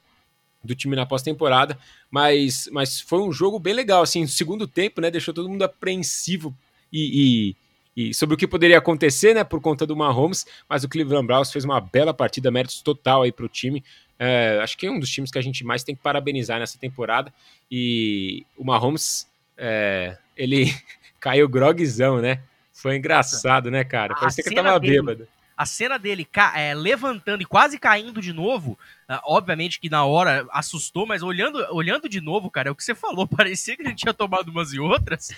[0.63, 1.79] do time na pós-temporada,
[2.11, 5.63] mas, mas foi um jogo bem legal, assim, no segundo tempo, né, deixou todo mundo
[5.63, 6.55] apreensivo
[6.93, 7.55] e,
[7.97, 11.27] e, e, sobre o que poderia acontecer, né, por conta do Mahomes, mas o Cleveland
[11.27, 13.85] Browns fez uma bela partida, méritos total aí para o time,
[14.19, 16.79] é, acho que é um dos times que a gente mais tem que parabenizar nessa
[16.79, 17.33] temporada,
[17.71, 20.75] e o Mahomes, é, ele
[21.21, 22.43] caiu grogzão, né,
[22.81, 25.03] foi engraçado, né, cara, parecia que tava dele...
[25.03, 26.25] bêbado a cena dele
[26.55, 28.79] é, levantando e quase caindo de novo,
[29.11, 32.85] uh, obviamente que na hora assustou, mas olhando, olhando de novo, cara, é o que
[32.85, 35.31] você falou, parecia que ele tinha tomado umas e outras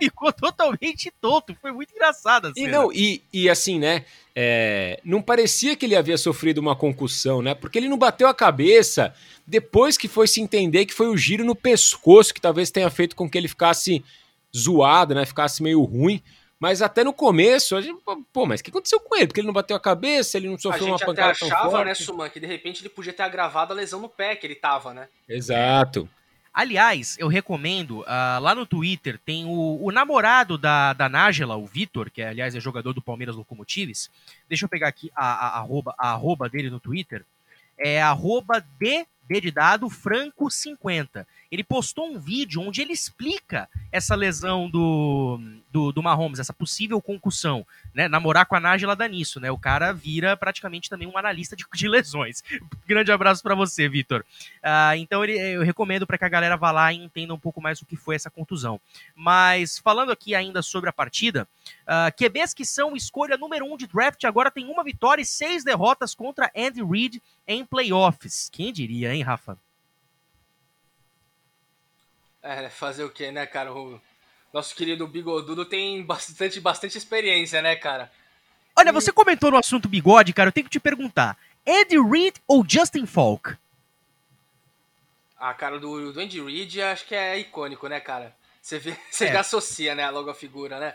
[0.00, 1.54] e ficou totalmente tonto.
[1.60, 2.54] Foi muito engraçado.
[2.56, 4.06] E não, e, e assim, né?
[4.34, 7.54] É, não parecia que ele havia sofrido uma concussão, né?
[7.54, 9.14] Porque ele não bateu a cabeça
[9.46, 13.14] depois que foi se entender que foi o giro no pescoço que talvez tenha feito
[13.14, 14.02] com que ele ficasse
[14.56, 15.26] zoado, né?
[15.26, 16.22] Ficasse meio ruim.
[16.64, 18.02] Mas até no começo, a gente,
[18.32, 19.26] pô, mas o que aconteceu com ele?
[19.26, 21.84] Porque ele não bateu a cabeça, ele não sofreu uma pancada A gente até achava,
[21.84, 24.54] né, Suman, que de repente ele podia ter agravado a lesão no pé que ele
[24.54, 25.06] tava, né?
[25.28, 26.08] Exato.
[26.54, 31.66] Aliás, eu recomendo, uh, lá no Twitter tem o, o namorado da, da Nájela, o
[31.66, 34.10] Vitor, que é, aliás é jogador do Palmeiras Locomotives.
[34.48, 37.26] Deixa eu pegar aqui a, a, a, arroba, a arroba dele no Twitter.
[37.76, 41.26] É arroba de D de dado, Franco 50.
[41.50, 47.00] Ele postou um vídeo onde ele explica essa lesão do, do, do Mahomes, essa possível
[47.00, 48.08] concussão, né?
[48.08, 49.50] Namorar com a Nájila dá nisso, né?
[49.50, 52.42] O cara vira praticamente também um analista de, de lesões.
[52.86, 54.24] Grande abraço para você, Vitor.
[54.62, 57.60] Uh, então ele, eu recomendo para que a galera vá lá e entenda um pouco
[57.60, 58.80] mais o que foi essa contusão.
[59.14, 61.48] Mas falando aqui ainda sobre a partida,
[61.82, 65.64] uh, QBs que são escolha número um de draft agora tem uma vitória e seis
[65.64, 68.48] derrotas contra Andy Reid em playoffs.
[68.52, 69.58] Quem diria, hein, Rafa?
[72.42, 73.72] É, fazer o quê, né, cara?
[73.72, 74.00] O
[74.52, 78.12] nosso querido Bigodudo tem bastante, bastante experiência, né, cara?
[78.76, 78.92] Olha, e...
[78.92, 81.38] você comentou no assunto bigode, cara, eu tenho que te perguntar.
[81.64, 83.56] Ed Reed ou Justin Falk?
[85.38, 88.34] Ah, cara, do, do Andy Reid acho que é icônico, né, cara?
[88.60, 89.32] Você, vê, você é.
[89.32, 90.94] já associa, né, logo a figura, né?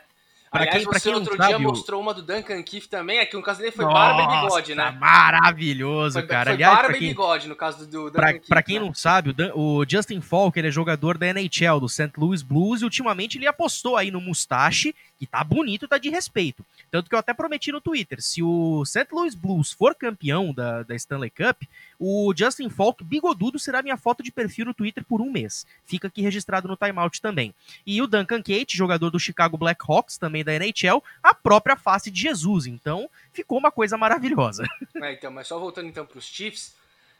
[0.51, 3.43] Pra Aliás, quem, você quem outro dia mostrou uma do Duncan Keith também, aqui no
[3.43, 4.97] caso dele foi Nossa, barba e bigode, né?
[4.99, 6.45] Maravilhoso, foi, cara.
[6.45, 8.47] Foi Aliás, barba quem, e bigode no caso do, Duncan pra, Keith.
[8.47, 8.85] Pra quem né?
[8.85, 12.11] não sabe, o, Justin Falk ele é jogador da NHL, do St.
[12.17, 16.65] Louis Blues, e ultimamente ele apostou aí no mustache, que tá bonito, tá de respeito.
[16.89, 19.07] Tanto que eu até prometi no Twitter, se o St.
[19.11, 21.63] Louis Blues for campeão da, da Stanley Cup,
[21.99, 25.67] o Justin Falk bigodudo será minha foto de perfil no Twitter por um mês.
[25.85, 27.53] Fica aqui registrado no timeout também.
[27.85, 32.21] E o Duncan Kate, jogador do Chicago Blackhawks, também da NHL, a própria face de
[32.21, 32.65] Jesus.
[32.65, 34.65] Então, ficou uma coisa maravilhosa.
[35.01, 36.75] É, então, mas só voltando então para os Chiefs,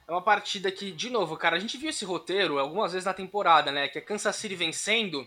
[0.08, 3.14] é uma partida que, de novo, cara, a gente viu esse roteiro algumas vezes na
[3.14, 3.88] temporada, né?
[3.88, 5.26] Que é Kansas City vencendo,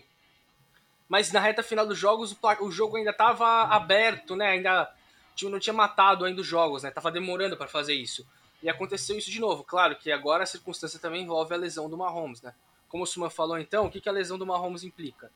[1.07, 4.47] mas na reta final dos jogos o, jogo ainda estava aberto, né?
[4.51, 4.83] Ainda
[5.31, 6.91] o time não tinha matado ainda os jogos, né?
[6.91, 8.25] Tava demorando para fazer isso.
[8.61, 9.63] E aconteceu isso de novo.
[9.63, 12.53] Claro que agora a circunstância também envolve a lesão do Mahomes, né?
[12.87, 15.31] Como o Suman falou então, o que, que a lesão do Mahomes implica?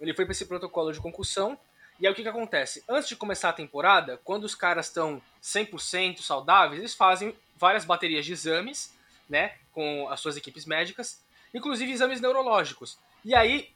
[0.00, 1.58] Ele foi para esse protocolo de concussão,
[2.00, 2.82] e aí o que, que acontece?
[2.88, 8.26] Antes de começar a temporada, quando os caras estão 100% saudáveis, eles fazem várias baterias
[8.26, 8.92] de exames,
[9.28, 12.98] né, com as suas equipes médicas, inclusive exames neurológicos.
[13.24, 13.73] E aí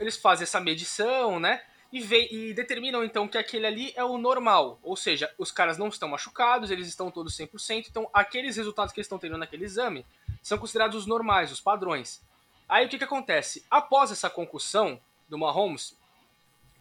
[0.00, 4.16] eles fazem essa medição, né, e, vê, e determinam então que aquele ali é o
[4.16, 8.92] normal, ou seja, os caras não estão machucados, eles estão todos 100%, então aqueles resultados
[8.92, 10.06] que eles estão tendo naquele exame
[10.42, 12.22] são considerados os normais, os padrões.
[12.68, 13.64] Aí o que, que acontece?
[13.70, 15.96] Após essa concussão do Mahomes,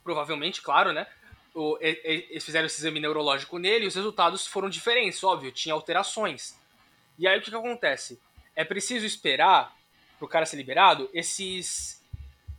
[0.03, 1.07] provavelmente, claro, né?
[1.53, 6.55] O, eles fizeram esse exame neurológico nele e os resultados foram diferentes, óbvio, tinha alterações.
[7.17, 8.21] E aí o que, que acontece?
[8.55, 9.75] É preciso esperar
[10.19, 11.98] pro cara ser liberado, esses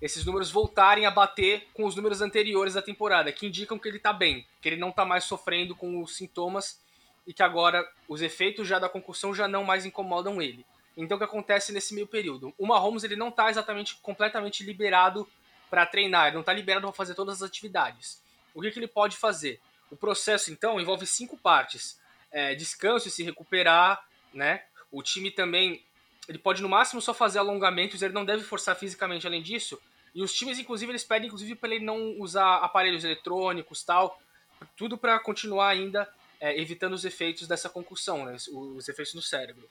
[0.00, 3.98] esses números voltarem a bater com os números anteriores da temporada, que indicam que ele
[3.98, 6.80] tá bem, que ele não tá mais sofrendo com os sintomas
[7.26, 10.64] e que agora os efeitos já da concussão já não mais incomodam ele.
[10.96, 12.52] Então o que acontece nesse meio período?
[12.58, 15.28] O Mahomes ele não tá exatamente completamente liberado
[15.68, 18.22] para treinar, ele não tá liberado para fazer todas as atividades.
[18.54, 19.60] O que, que ele pode fazer?
[19.90, 22.00] O processo então envolve cinco partes:
[22.32, 24.64] é, descanso e se recuperar, né?
[24.90, 25.84] O time também
[26.28, 29.80] ele pode no máximo só fazer alongamentos, ele não deve forçar fisicamente além disso.
[30.14, 34.20] E os times, inclusive, eles pedem inclusive para ele não usar aparelhos eletrônicos tal,
[34.76, 36.08] tudo para continuar ainda
[36.40, 38.36] é, evitando os efeitos dessa concussão, né?
[38.52, 39.68] os efeitos no cérebro.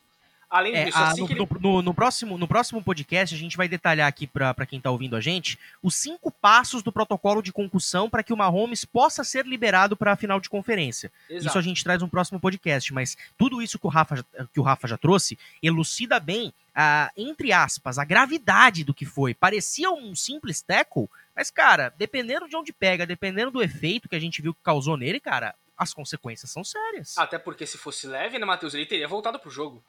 [0.50, 1.48] Além é, disso, a, assim no, ele...
[1.60, 5.16] no, no, próximo, no próximo podcast, a gente vai detalhar aqui para quem está ouvindo
[5.16, 9.46] a gente os cinco passos do protocolo de concussão para que o Mahomes possa ser
[9.46, 11.12] liberado para a final de conferência.
[11.30, 11.48] Exato.
[11.48, 14.64] Isso a gente traz no próximo podcast, mas tudo isso que o Rafa, que o
[14.64, 19.34] Rafa já trouxe elucida bem, a, entre aspas, a gravidade do que foi.
[19.34, 24.20] Parecia um simples tackle, mas, cara, dependendo de onde pega, dependendo do efeito que a
[24.20, 27.18] gente viu que causou nele, cara, as consequências são sérias.
[27.18, 28.74] Até porque se fosse leve, né, Matheus?
[28.74, 29.84] Ele teria voltado pro jogo.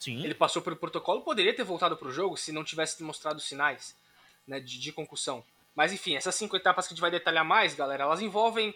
[0.00, 0.24] Sim.
[0.24, 3.94] Ele passou pelo protocolo, poderia ter voltado para o jogo se não tivesse mostrado sinais
[4.48, 5.44] né, de, de, concussão.
[5.76, 8.74] Mas enfim, essas cinco etapas que a gente vai detalhar mais, galera, elas envolvem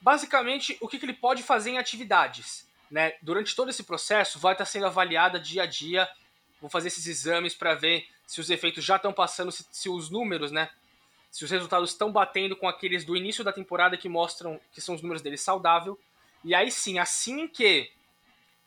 [0.00, 2.66] basicamente o que, que ele pode fazer em atividades.
[2.90, 3.14] Né?
[3.20, 6.08] Durante todo esse processo, vai estar sendo avaliada dia a dia.
[6.58, 10.08] Vou fazer esses exames para ver se os efeitos já estão passando, se, se os
[10.08, 10.70] números, né?
[11.30, 14.94] Se os resultados estão batendo com aqueles do início da temporada que mostram que são
[14.94, 15.98] os números dele saudável.
[16.42, 17.90] E aí sim, assim que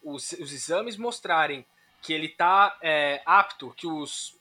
[0.03, 1.66] os, os exames mostrarem
[2.06, 4.36] que ele está é, apto, que os,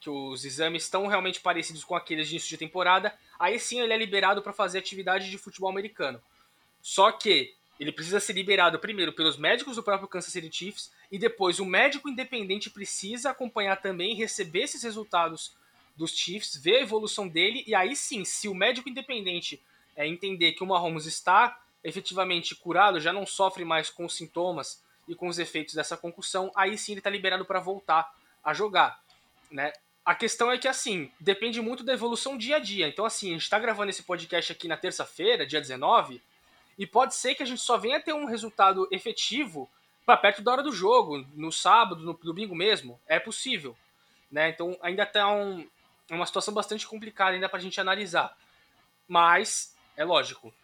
[0.00, 3.92] que os exames estão realmente parecidos com aqueles de início de temporada, aí sim ele
[3.92, 6.20] é liberado para fazer atividade de futebol americano.
[6.82, 11.16] Só que ele precisa ser liberado primeiro pelos médicos do próprio Kansas City Chiefs e
[11.16, 15.54] depois o médico independente precisa acompanhar também receber esses resultados
[15.94, 19.62] dos Chiefs, ver a evolução dele e aí sim, se o médico independente
[19.94, 24.84] é, entender que o Mahomes está efetivamente curado, já não sofre mais com os sintomas
[25.08, 29.00] e com os efeitos dessa concussão, aí sim ele está liberado para voltar a jogar,
[29.50, 29.72] né?
[30.04, 32.86] A questão é que, assim, depende muito da evolução dia a dia.
[32.86, 36.22] Então, assim, a gente está gravando esse podcast aqui na terça-feira, dia 19,
[36.78, 39.68] e pode ser que a gente só venha ter um resultado efetivo
[40.04, 43.00] para perto da hora do jogo, no sábado, no domingo mesmo.
[43.08, 43.76] É possível,
[44.30, 44.50] né?
[44.50, 45.68] Então, ainda está um,
[46.08, 48.36] uma situação bastante complicada ainda para a gente analisar.
[49.08, 50.54] Mas, é lógico,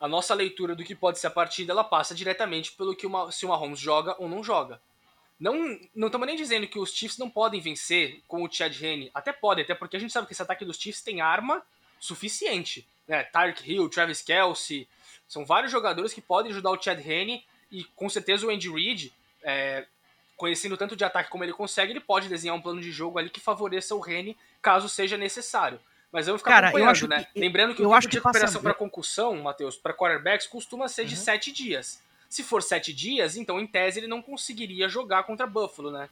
[0.00, 3.30] a nossa leitura do que pode ser a partida, ela passa diretamente pelo que uma,
[3.30, 4.80] se o Mahomes joga ou não joga.
[5.38, 9.10] Não não estamos nem dizendo que os Chiefs não podem vencer com o Chad Henne.
[9.14, 11.62] Até podem, até porque a gente sabe que esse ataque dos Chiefs tem arma
[11.98, 12.86] suficiente.
[13.06, 13.24] Né?
[13.24, 14.88] Tyreek Hill, Travis Kelsey,
[15.26, 19.12] são vários jogadores que podem ajudar o Chad Henne e com certeza o Andy Reid,
[19.42, 19.86] é,
[20.36, 23.30] conhecendo tanto de ataque como ele consegue, ele pode desenhar um plano de jogo ali
[23.30, 25.80] que favoreça o Rene caso seja necessário.
[26.14, 27.24] Mas eu vou ficar Cara, acompanhando, eu acho né?
[27.24, 31.02] Que, Lembrando que eu o tempo de recuperação para concussão, Matheus, para quarterbacks, costuma ser
[31.02, 31.08] uhum.
[31.08, 32.00] de sete dias.
[32.30, 36.08] Se for sete dias, então em tese ele não conseguiria jogar contra Buffalo, né?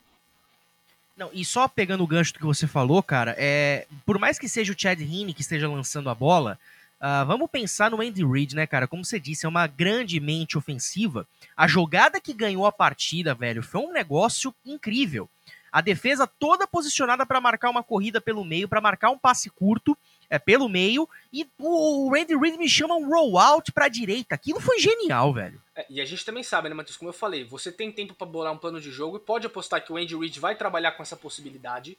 [1.16, 4.48] Não, e só pegando o gancho do que você falou, cara, é, por mais que
[4.48, 6.58] seja o Chad Heaney que esteja lançando a bola,
[7.00, 8.88] uh, vamos pensar no Andy Reid, né, cara?
[8.88, 11.28] Como você disse, é uma grande mente ofensiva.
[11.56, 15.30] A jogada que ganhou a partida, velho, foi um negócio incrível.
[15.72, 19.96] A defesa toda posicionada para marcar uma corrida pelo meio, para marcar um passe curto
[20.28, 21.08] é, pelo meio.
[21.32, 24.34] E o Randy Reid me chama um rollout para a direita.
[24.34, 25.60] Aquilo foi genial, velho.
[25.74, 26.98] É, e a gente também sabe, né, Matheus?
[26.98, 29.82] Como eu falei, você tem tempo para bolar um plano de jogo e pode apostar
[29.82, 31.96] que o Andy Reid vai trabalhar com essa possibilidade.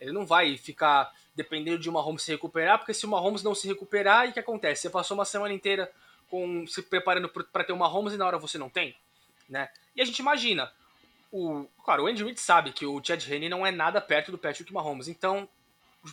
[0.00, 3.54] Ele não vai ficar dependendo de uma Mahomes se recuperar, porque se o Mahomes não
[3.54, 4.82] se recuperar, o que acontece?
[4.82, 5.90] Você passou uma semana inteira
[6.30, 8.94] com se preparando para ter uma Mahomes e na hora você não tem,
[9.48, 9.68] né?
[9.94, 10.70] E a gente imagina,
[11.34, 14.72] o, o Andy Reid sabe que o Chad Henne não é nada perto do Patrick
[14.72, 15.48] Mahomes, então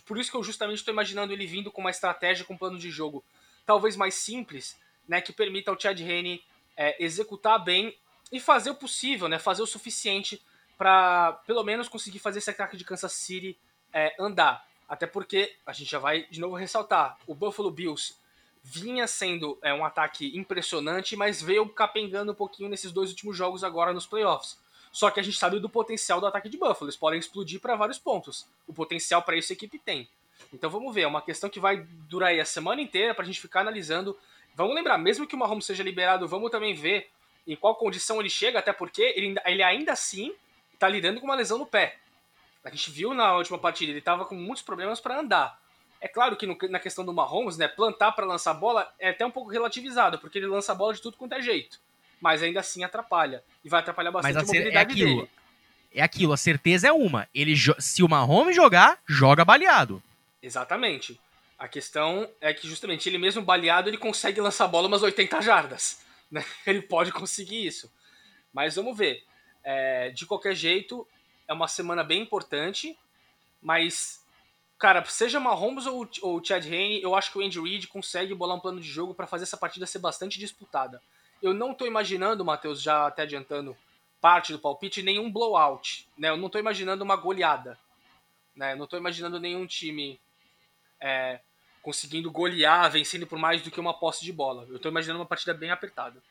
[0.04, 2.76] por isso que eu justamente estou imaginando ele vindo com uma estratégia, com um plano
[2.76, 3.24] de jogo
[3.64, 6.42] talvez mais simples, né, que permita ao Chad Henne
[6.76, 7.96] é, executar bem
[8.32, 10.42] e fazer o possível, né, fazer o suficiente
[10.76, 13.56] para pelo menos conseguir fazer esse ataque de Kansas City
[13.92, 14.66] é, andar.
[14.88, 18.16] Até porque a gente já vai de novo ressaltar, o Buffalo Bills
[18.60, 23.62] vinha sendo é, um ataque impressionante, mas veio capengando um pouquinho nesses dois últimos jogos
[23.62, 24.60] agora nos playoffs.
[24.92, 26.84] Só que a gente sabe do potencial do ataque de Buffalo.
[26.84, 28.46] Eles podem explodir para vários pontos.
[28.68, 30.06] O potencial para isso a equipe tem.
[30.52, 31.02] Então vamos ver.
[31.02, 31.78] É uma questão que vai
[32.08, 34.16] durar aí a semana inteira para a gente ficar analisando.
[34.54, 37.08] Vamos lembrar, mesmo que o Mahomes seja liberado, vamos também ver
[37.46, 40.34] em qual condição ele chega, até porque ele, ele ainda assim
[40.74, 41.96] está lidando com uma lesão no pé.
[42.62, 45.58] A gente viu na última partida, ele estava com muitos problemas para andar.
[46.02, 49.24] É claro que no, na questão do Mahomes, né, plantar para lançar bola é até
[49.24, 51.80] um pouco relativizado, porque ele lança a bola de tudo quanto é jeito
[52.22, 53.42] mas ainda assim atrapalha.
[53.64, 55.16] E vai atrapalhar bastante mas a, a é mobilidade é aquilo.
[55.22, 55.30] dele.
[55.92, 57.28] é aquilo, a certeza é uma.
[57.34, 60.00] Ele se o Mahomes jogar, joga baleado.
[60.40, 61.20] Exatamente.
[61.58, 65.42] A questão é que justamente ele mesmo baleado, ele consegue lançar a bola umas 80
[65.42, 66.00] jardas.
[66.30, 66.44] Né?
[66.66, 67.92] Ele pode conseguir isso.
[68.52, 69.22] Mas vamos ver.
[69.62, 71.06] É, de qualquer jeito,
[71.46, 72.98] é uma semana bem importante.
[73.60, 74.24] Mas,
[74.76, 78.56] cara, seja Mahomes ou, o Chad Henne, eu acho que o Andy Reid consegue bolar
[78.56, 81.00] um plano de jogo para fazer essa partida ser bastante disputada.
[81.42, 83.76] Eu não tô imaginando, Matheus, já até adiantando
[84.20, 86.06] parte do palpite, nenhum blowout.
[86.16, 86.30] Né?
[86.30, 87.76] Eu não tô imaginando uma goleada.
[88.54, 88.72] Né?
[88.72, 90.20] Eu não tô imaginando nenhum time
[91.00, 91.40] é,
[91.82, 94.66] conseguindo golear, vencendo por mais do que uma posse de bola.
[94.70, 96.22] Eu tô imaginando uma partida bem apertada.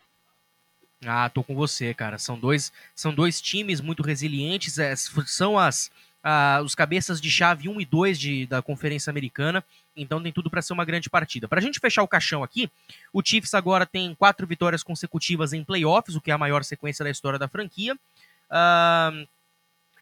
[1.06, 2.18] Ah, tô com você, cara.
[2.18, 4.80] São dois, são dois times muito resilientes.
[4.80, 5.92] É, são as,
[6.24, 9.64] ah, os cabeças de chave 1 e 2 de, da Conferência Americana.
[9.96, 11.48] Então tem tudo para ser uma grande partida.
[11.48, 12.70] Para a gente fechar o caixão aqui,
[13.12, 17.04] o Chiefs agora tem quatro vitórias consecutivas em playoffs, o que é a maior sequência
[17.04, 17.96] da história da franquia.
[17.96, 19.28] Uh,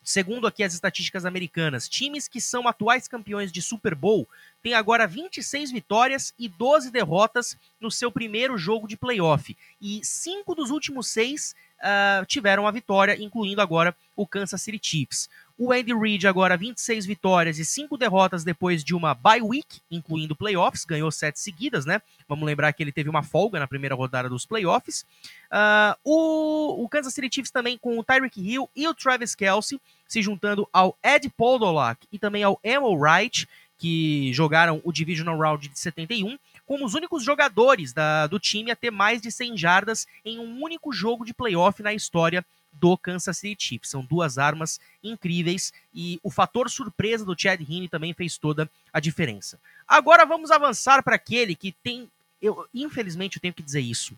[0.03, 4.27] segundo aqui as estatísticas americanas, times que são atuais campeões de Super Bowl
[4.61, 9.55] têm agora 26 vitórias e 12 derrotas no seu primeiro jogo de playoff.
[9.81, 15.29] E cinco dos últimos seis uh, tiveram a vitória, incluindo agora o Kansas City Chiefs.
[15.61, 20.33] O Andy Reid agora 26 vitórias e 5 derrotas depois de uma bye week, incluindo
[20.33, 22.01] playoffs, ganhou 7 seguidas, né?
[22.29, 25.05] Vamos lembrar que ele teve uma folga na primeira rodada dos playoffs.
[25.51, 29.81] Uh, o, o, Kansas City Chiefs também com o Tyreek Hill e o Travis Kelsey
[30.07, 33.45] se juntando ao Ed Podolak e também ao Emil Wright,
[33.77, 38.77] que jogaram o Divisional Round de 71, como os únicos jogadores da, do time a
[38.77, 43.37] ter mais de 100 jardas em um único jogo de playoff na história do Kansas
[43.37, 43.89] City Chiefs.
[43.89, 48.99] São duas armas incríveis e o fator surpresa do Chad Heaney também fez toda a
[48.99, 49.59] diferença.
[49.87, 52.09] Agora vamos avançar para aquele que tem,
[52.41, 54.17] eu infelizmente eu tenho que dizer isso,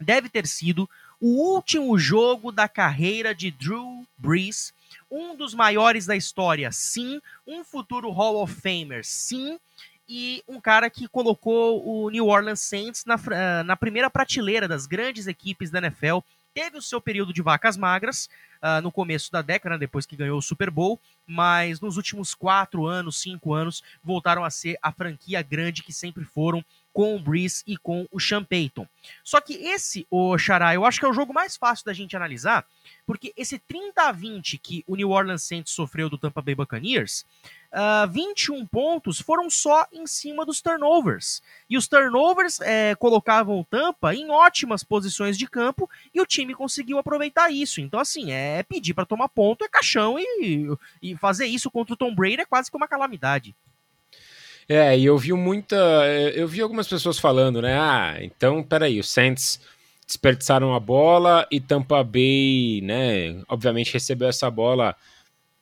[0.00, 0.88] deve ter sido
[1.20, 4.72] o último jogo da carreira de Drew Brees,
[5.10, 9.58] um dos maiores da história, sim, um futuro Hall of Famer, sim,
[10.08, 15.26] e um cara que colocou o New Orleans Saints na, na primeira prateleira das grandes
[15.26, 16.18] equipes da NFL
[16.56, 18.30] teve o seu período de vacas magras
[18.62, 22.34] uh, no começo da década, né, depois que ganhou o Super Bowl, mas nos últimos
[22.34, 26.64] quatro anos, cinco anos, voltaram a ser a franquia grande que sempre foram
[26.96, 28.88] com o Breeze e com o Sean Payton.
[29.22, 32.16] Só que esse, o Xará, eu acho que é o jogo mais fácil da gente
[32.16, 32.64] analisar,
[33.06, 37.20] porque esse 30 a 20 que o New Orleans Saints sofreu do Tampa Bay Buccaneers,
[37.70, 41.42] uh, ah, 21 pontos foram só em cima dos turnovers.
[41.68, 46.54] E os turnovers é, colocavam o Tampa em ótimas posições de campo e o time
[46.54, 47.78] conseguiu aproveitar isso.
[47.78, 50.66] Então, assim, é pedir para tomar ponto, é caixão e,
[51.02, 53.54] e fazer isso contra o Tom Brady é quase que uma calamidade.
[54.68, 55.76] É, e eu vi muita.
[56.34, 57.78] Eu vi algumas pessoas falando, né?
[57.78, 59.60] Ah, então, peraí, os Saints
[60.06, 63.42] desperdiçaram a bola e Tampa Bay, né?
[63.48, 64.96] Obviamente recebeu essa bola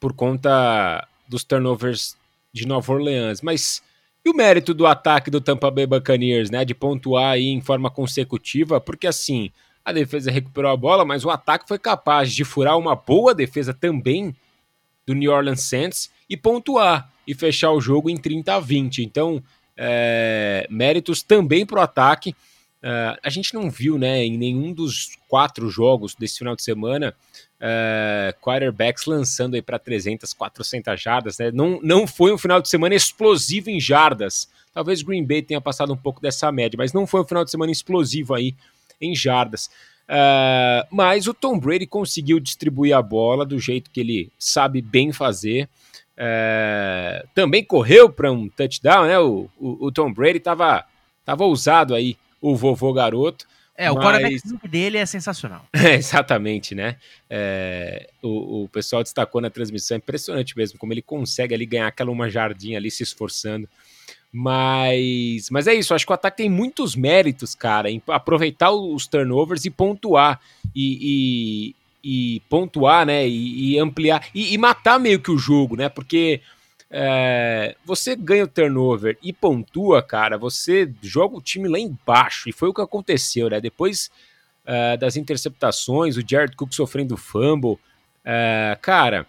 [0.00, 2.16] por conta dos turnovers
[2.52, 3.42] de Nova Orleans.
[3.42, 3.82] Mas
[4.24, 6.64] e o mérito do ataque do Tampa Bay Buccaneers, né?
[6.64, 9.50] De pontuar aí em forma consecutiva, porque assim.
[9.86, 13.74] A defesa recuperou a bola, mas o ataque foi capaz de furar uma boa defesa
[13.74, 14.34] também
[15.06, 19.02] do New Orleans Saints e pontuar e fechar o jogo em 30 a 20.
[19.02, 19.42] Então,
[19.76, 22.34] é, méritos também para o ataque.
[22.82, 27.14] É, a gente não viu né, em nenhum dos quatro jogos desse final de semana
[27.60, 31.38] é, quarterbacks lançando para 300, 400 jardas.
[31.38, 31.50] Né?
[31.50, 34.48] Não, não foi um final de semana explosivo em jardas.
[34.74, 37.50] Talvez Green Bay tenha passado um pouco dessa média, mas não foi um final de
[37.50, 38.54] semana explosivo aí
[39.00, 39.70] em jardas.
[40.04, 45.12] Uh, mas o Tom Brady conseguiu distribuir a bola do jeito que ele sabe bem
[45.12, 45.68] fazer.
[46.16, 49.18] É, também correu para um touchdown, né?
[49.18, 50.84] O, o, o Tom Brady estava
[51.24, 53.46] tava ousado aí, o vovô garoto.
[53.76, 55.66] É, o quarterback dele é sensacional.
[55.74, 56.96] É, exatamente, né?
[57.28, 61.88] É, o, o pessoal destacou na transmissão, é impressionante mesmo, como ele consegue ali ganhar
[61.88, 63.68] aquela uma jardinha ali se esforçando.
[64.32, 69.06] Mas, mas é isso, acho que o ataque tem muitos méritos, cara, em aproveitar os
[69.06, 70.40] turnovers e pontuar.
[70.74, 71.74] E,
[72.04, 73.26] e pontuar, né?
[73.26, 75.88] E, e ampliar e, e, matar meio que o jogo, né?
[75.88, 76.42] Porque
[76.90, 82.46] é, você ganha o turnover e pontua, cara, você joga o time lá embaixo.
[82.48, 83.58] E foi o que aconteceu, né?
[83.58, 84.10] Depois
[84.66, 87.78] é, das interceptações, o Jared Cook sofrendo fumble,
[88.22, 89.26] é, cara,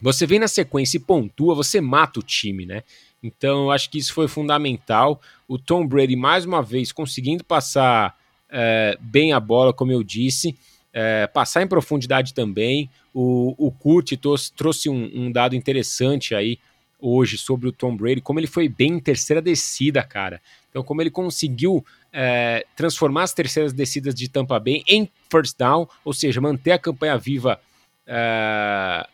[0.00, 2.82] você vem na sequência e pontua, você mata o time, né?
[3.22, 5.20] Então, eu acho que isso foi fundamental.
[5.46, 8.16] O Tom Brady, mais uma vez, conseguindo passar
[8.48, 10.56] é, bem a bola, como eu disse
[10.92, 12.90] é, passar em profundidade também.
[13.12, 14.12] O, o Kurt
[14.56, 16.58] trouxe, um, um, dado interessante aí
[17.00, 20.40] hoje sobre o Tom Brady, como ele foi bem em terceira descida, cara.
[20.70, 25.88] Então, como ele conseguiu é, transformar as terceiras descidas de Tampa Bay em first down,
[26.04, 27.60] ou seja, manter a campanha viva
[28.06, 29.08] uh,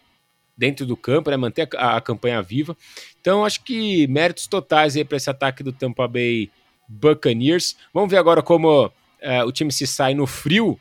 [0.57, 2.77] dentro do campo, né, manter a, a, campanha viva.
[3.20, 6.51] Então, acho que méritos totais aí para esse ataque do Tampa Bay
[6.89, 7.77] Buccaneers.
[7.93, 8.91] Vamos ver agora como uh,
[9.47, 10.79] o time se sai no frio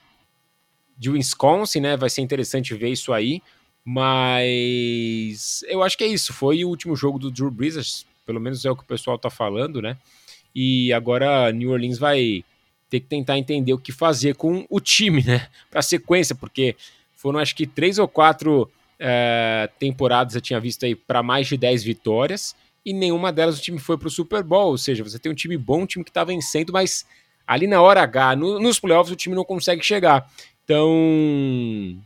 [1.03, 1.97] de Wisconsin, né?
[1.97, 3.41] Vai ser interessante ver isso aí.
[3.83, 6.31] Mas eu acho que é isso.
[6.31, 9.29] Foi o último jogo do Drew Brees, pelo menos é o que o pessoal tá
[9.29, 9.97] falando, né?
[10.55, 12.45] E agora New Orleans vai
[12.89, 15.47] ter que tentar entender o que fazer com o time, né?
[15.69, 16.77] Para sequência, porque
[17.13, 21.57] foram acho que três ou quatro é, temporadas eu tinha visto aí para mais de
[21.57, 24.71] 10 vitórias e nenhuma delas o time foi para o Super Bowl.
[24.71, 27.05] Ou seja, você tem um time bom, um time que está vencendo, mas
[27.45, 30.29] ali na hora H, no, nos playoffs, o time não consegue chegar.
[30.63, 31.97] Então,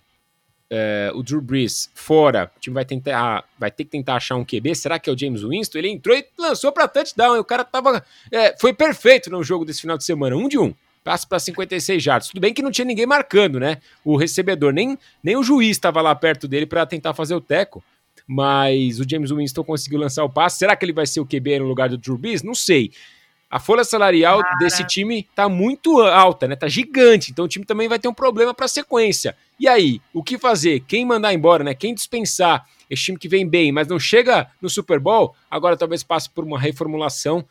[0.70, 4.44] é, o Drew Brees fora, o time vai, tentar, vai ter que tentar achar um
[4.44, 4.76] QB.
[4.76, 5.78] Será que é o James Winston?
[5.78, 7.40] Ele entrou e lançou para touchdown.
[7.40, 10.74] O cara tava, é, foi perfeito no jogo desse final de semana, um de um.
[11.04, 12.28] Passe para 56 jardas.
[12.28, 13.78] Tudo bem que não tinha ninguém marcando, né?
[14.04, 17.82] O recebedor, nem, nem o juiz estava lá perto dele para tentar fazer o teco.
[18.28, 20.58] Mas o James Winston conseguiu lançar o passe.
[20.58, 22.44] Será que ele vai ser o QB no lugar do Drew Brees?
[22.44, 22.92] Não sei.
[23.50, 24.58] A folha salarial Cara.
[24.58, 26.56] desse time tá muito alta, né?
[26.56, 27.32] Tá gigante.
[27.32, 29.36] Então o time também vai ter um problema para sequência.
[29.60, 30.82] E aí, o que fazer?
[30.82, 31.74] Quem mandar embora, né?
[31.74, 32.66] Quem dispensar?
[32.90, 36.44] Esse time que vem bem, mas não chega no Super Bowl, agora talvez passe por
[36.44, 37.46] uma reformulação.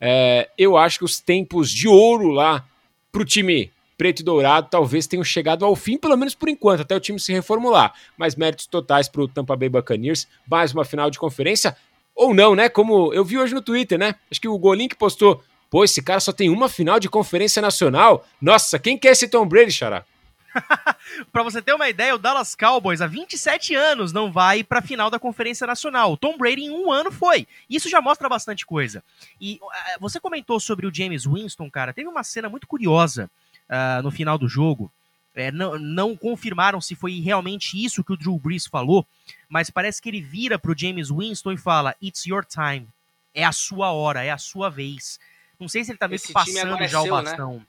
[0.00, 2.64] É, eu acho que os tempos de ouro lá
[3.10, 6.96] pro time preto e dourado talvez tenham chegado ao fim, pelo menos por enquanto, até
[6.96, 7.94] o time se reformular.
[8.16, 11.76] Mas méritos totais pro Tampa Bay Buccaneers, mais uma final de conferência.
[12.14, 12.68] Ou não, né?
[12.68, 14.14] Como eu vi hoje no Twitter, né?
[14.30, 15.42] Acho que o Golim que postou.
[15.70, 18.26] Pô, esse cara só tem uma final de conferência nacional.
[18.40, 20.04] Nossa, quem quer esse Tom Brady, Xará?
[21.32, 24.82] para você ter uma ideia, o Dallas Cowboys há 27 anos não vai para a
[24.82, 26.12] final da Conferência Nacional.
[26.12, 27.46] O Tom Brady em um ano foi.
[27.68, 29.02] Isso já mostra bastante coisa.
[29.40, 31.92] E uh, você comentou sobre o James Winston, cara.
[31.92, 33.30] Teve uma cena muito curiosa
[33.68, 34.92] uh, no final do jogo.
[35.34, 39.06] É, não, não, confirmaram se foi realmente isso que o Drew Brees falou,
[39.48, 42.86] mas parece que ele vira pro James Winston e fala: It's your time.
[43.34, 45.18] É a sua hora, é a sua vez.
[45.58, 47.10] Não sei se ele tá meio que passando já é seu, o né?
[47.10, 47.54] bastão.
[47.54, 47.66] Né?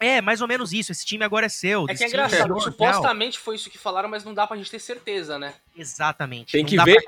[0.00, 0.92] É, mais ou menos isso.
[0.92, 1.86] Esse time agora é seu.
[1.88, 2.56] É que é engraçado.
[2.56, 5.54] É supostamente foi isso que falaram, mas não dá pra gente ter certeza, né?
[5.76, 6.52] Exatamente.
[6.52, 7.02] Tem que ver.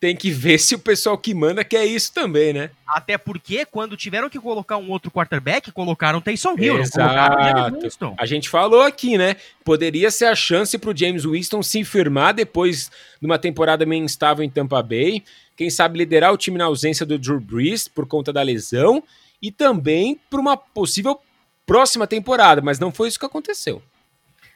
[0.00, 2.70] Tem que ver se o pessoal que manda quer isso também, né?
[2.86, 8.14] Até porque quando tiveram que colocar um outro quarterback, colocaram o Taysom Hill, Exato.
[8.18, 9.36] A gente falou aqui, né?
[9.64, 12.90] Poderia ser a chance pro James Winston se firmar depois
[13.20, 15.22] de uma temporada meio instável em Tampa Bay.
[15.56, 19.02] Quem sabe liderar o time na ausência do Drew Brees por conta da lesão
[19.40, 21.20] e também para uma possível
[21.66, 23.82] próxima temporada, mas não foi isso que aconteceu.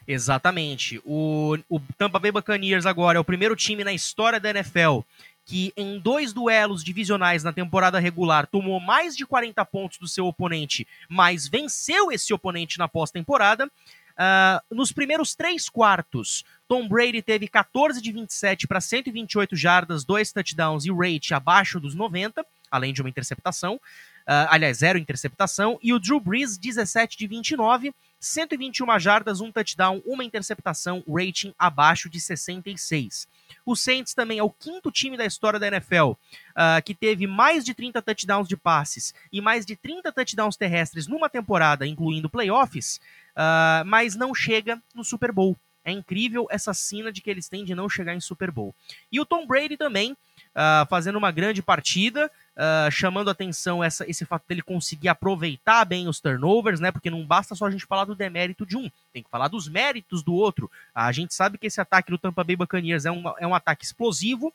[0.06, 1.00] Exatamente.
[1.04, 5.00] O, o Tampa Bay Buccaneers agora é o primeiro time na história da NFL
[5.46, 10.26] que em dois duelos divisionais na temporada regular tomou mais de 40 pontos do seu
[10.26, 13.66] oponente, mas venceu esse oponente na pós-temporada.
[13.66, 20.32] Uh, nos primeiros três quartos, Tom Brady teve 14 de 27 para 128 jardas, dois
[20.32, 23.80] touchdowns e rate abaixo dos 90, além de uma interceptação.
[24.26, 25.78] Uh, aliás, zero interceptação.
[25.82, 32.08] E o Drew Brees, 17 de 29, 121 jardas, um touchdown, uma interceptação, rating abaixo
[32.10, 33.28] de 66.
[33.64, 36.16] O Saints também é o quinto time da história da NFL uh,
[36.54, 41.06] ah, que teve mais de 30 touchdowns de passes e mais de 30 touchdowns terrestres
[41.06, 43.00] numa temporada, incluindo playoffs,
[43.36, 45.56] uh, mas não chega no Super Bowl.
[45.84, 48.74] É incrível essa cena de que eles têm de não chegar em Super Bowl.
[49.12, 54.24] E o Tom Brady também, uh, fazendo uma grande partida, uh, chamando atenção essa, esse
[54.24, 56.90] fato dele conseguir aproveitar bem os turnovers, né?
[56.90, 59.68] Porque não basta só a gente falar do demérito de um, tem que falar dos
[59.68, 60.70] méritos do outro.
[60.94, 63.84] A gente sabe que esse ataque do Tampa Bay Buccaneers é um, é um ataque
[63.84, 64.52] explosivo,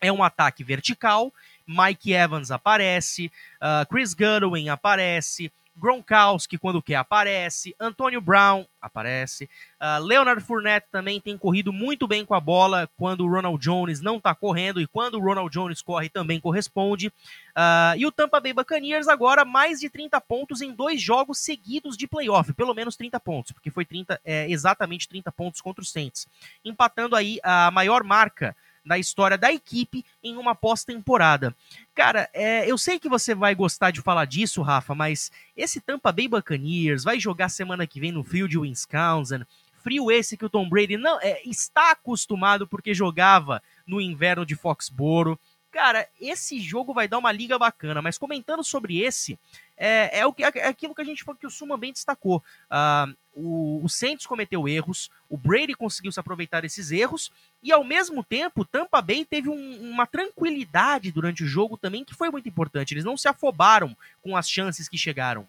[0.00, 1.32] é um ataque vertical.
[1.66, 7.74] Mike Evans aparece, uh, Chris Godwin aparece, Gronkowski, quando quer, aparece.
[7.78, 9.48] Antônio Brown aparece.
[9.80, 14.00] Uh, Leonard Fournette também tem corrido muito bem com a bola quando o Ronald Jones
[14.00, 14.80] não está correndo.
[14.80, 17.08] E quando o Ronald Jones corre, também corresponde.
[17.08, 21.96] Uh, e o Tampa Bay Buccaneers agora mais de 30 pontos em dois jogos seguidos
[21.96, 22.52] de playoff.
[22.54, 26.26] Pelo menos 30 pontos, porque foi 30, é, exatamente 30 pontos contra os Saints.
[26.64, 28.56] Empatando aí a maior marca
[28.86, 31.54] da história da equipe em uma pós-temporada.
[31.94, 36.12] Cara, é, eu sei que você vai gostar de falar disso, Rafa, mas esse Tampa
[36.12, 39.44] Bay Buccaneers vai jogar semana que vem no de Wisconsin.
[39.82, 44.56] Frio esse que o Tom Brady não é, está acostumado porque jogava no inverno de
[44.56, 45.38] Foxboro.
[45.76, 49.38] Cara, esse jogo vai dar uma liga bacana, mas comentando sobre esse,
[49.76, 52.42] é, é, o que, é aquilo que a gente que o Suma bem destacou.
[52.70, 57.30] Uh, o, o Saints cometeu erros, o Brady conseguiu se aproveitar desses erros,
[57.62, 62.14] e ao mesmo tempo, Tampa Bay teve um, uma tranquilidade durante o jogo também que
[62.14, 62.94] foi muito importante.
[62.94, 65.46] Eles não se afobaram com as chances que chegaram.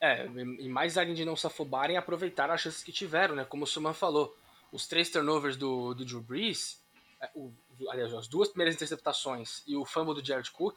[0.00, 0.24] É,
[0.58, 3.44] e mais além de não se afobarem, aproveitaram as chances que tiveram, né?
[3.44, 4.34] Como o Suman falou.
[4.72, 6.80] os três turnovers do, do Drew Brees,
[7.20, 7.52] é, o,
[7.88, 10.76] aliás, as duas primeiras interceptações e o fumble do Jared Cook,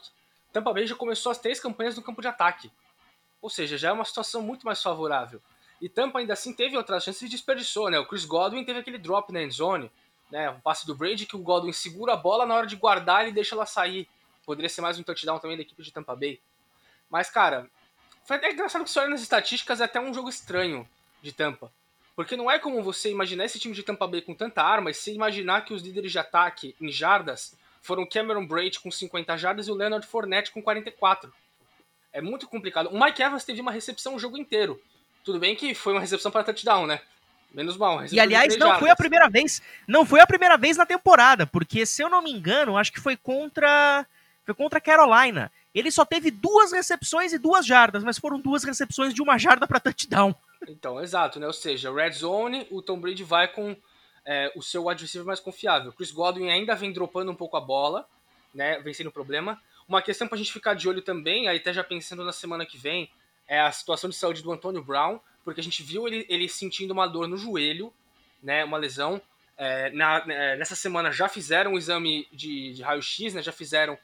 [0.52, 2.70] Tampa Bay já começou as três campanhas no campo de ataque.
[3.42, 5.42] Ou seja, já é uma situação muito mais favorável.
[5.80, 7.98] E Tampa ainda assim teve outras chances e desperdiçou, né?
[7.98, 9.90] O Chris Godwin teve aquele drop na endzone,
[10.30, 10.48] né?
[10.50, 13.32] Um passe do Brady que o Godwin segura a bola na hora de guardar e
[13.32, 14.08] deixa ela sair.
[14.46, 16.40] Poderia ser mais um touchdown também da equipe de Tampa Bay.
[17.10, 17.68] Mas, cara,
[18.28, 20.88] até engraçado que você olha nas estatísticas é até um jogo estranho
[21.20, 21.72] de Tampa.
[22.16, 24.94] Porque não é como você imaginar esse time de Tampa Bay com tanta arma e
[24.94, 29.66] se imaginar que os líderes de ataque em jardas foram Cameron Braid com 50 jardas
[29.66, 31.32] e o Leonard Fournette com 44.
[32.12, 32.88] É muito complicado.
[32.90, 34.80] O Mike Evans teve uma recepção o jogo inteiro.
[35.24, 37.00] Tudo bem que foi uma recepção para touchdown, né?
[37.52, 38.04] Menos mal.
[38.10, 39.62] E aliás, não foi a primeira vez.
[39.86, 43.00] Não foi a primeira vez na temporada, porque se eu não me engano, acho que
[43.00, 44.06] foi contra
[44.44, 45.50] foi contra Carolina.
[45.74, 49.66] Ele só teve duas recepções e duas jardas, mas foram duas recepções de uma jarda
[49.66, 50.34] para touchdown.
[50.68, 51.46] Então, exato, né?
[51.46, 53.76] Ou seja, red zone, o Tom Brady vai com
[54.24, 55.92] é, o seu receiver mais confiável.
[55.92, 58.08] Chris Godwin ainda vem dropando um pouco a bola,
[58.54, 58.78] né?
[58.80, 59.60] Vencendo o problema.
[59.88, 62.64] Uma questão para a gente ficar de olho também, aí até já pensando na semana
[62.64, 63.10] que vem,
[63.46, 66.92] é a situação de saúde do Antônio Brown, porque a gente viu ele, ele sentindo
[66.92, 67.92] uma dor no joelho,
[68.42, 68.64] né?
[68.64, 69.20] Uma lesão.
[69.56, 73.42] É, na, é, nessa semana já fizeram um exame de, de raio-x, né?
[73.42, 73.98] Já fizeram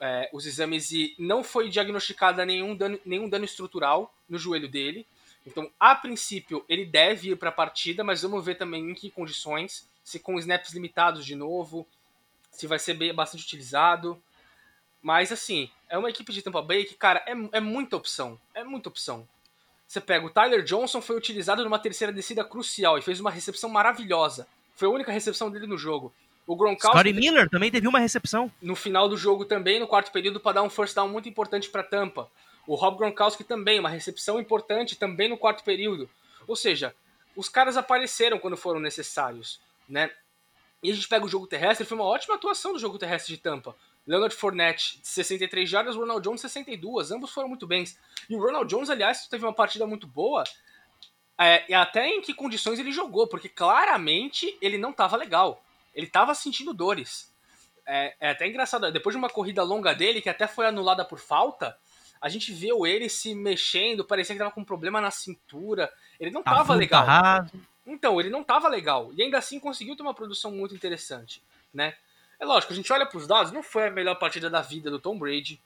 [0.00, 5.06] é, os exames e não foi diagnosticado nenhum dano, nenhum dano estrutural no joelho dele.
[5.46, 9.10] Então, a princípio, ele deve ir para a partida, mas vamos ver também em que
[9.10, 11.86] condições, se com snaps limitados de novo,
[12.50, 14.20] se vai ser bastante utilizado.
[15.00, 18.38] Mas, assim, é uma equipe de Tampa Bay que, cara, é, é muita opção.
[18.52, 19.28] É muita opção.
[19.86, 23.70] Você pega o Tyler Johnson, foi utilizado numa terceira descida crucial e fez uma recepção
[23.70, 24.48] maravilhosa.
[24.74, 26.12] Foi a única recepção dele no jogo.
[26.44, 26.98] O Gronkowski...
[26.98, 28.50] Scottie Miller também teve uma recepção.
[28.60, 31.68] No final do jogo também, no quarto período, para dar um first down muito importante
[31.68, 32.28] para Tampa.
[32.66, 36.08] O Rob Gronkowski também, uma recepção importante também no quarto período.
[36.46, 36.94] Ou seja,
[37.34, 40.10] os caras apareceram quando foram necessários, né?
[40.82, 43.40] E a gente pega o jogo terrestre, foi uma ótima atuação do jogo terrestre de
[43.40, 43.74] Tampa.
[44.06, 47.10] Leonard Fournette, 63 jardas, Ronald Jones, 62.
[47.10, 47.98] Ambos foram muito bens.
[48.30, 50.44] E o Ronald Jones, aliás, teve uma partida muito boa.
[51.38, 55.62] É, até em que condições ele jogou, porque claramente ele não estava legal.
[55.94, 57.32] Ele estava sentindo dores.
[57.84, 61.18] É, é, até engraçado, depois de uma corrida longa dele, que até foi anulada por
[61.18, 61.76] falta,
[62.20, 65.92] a gente viu ele se mexendo, parecia que tava com um problema na cintura.
[66.18, 67.04] Ele não tava legal.
[67.04, 67.52] Raso.
[67.86, 69.12] Então, ele não tava legal.
[69.14, 71.42] E ainda assim conseguiu ter uma produção muito interessante,
[71.72, 71.94] né?
[72.38, 74.90] É lógico, a gente olha para os dados, não foi a melhor partida da vida
[74.90, 75.60] do Tom Brady.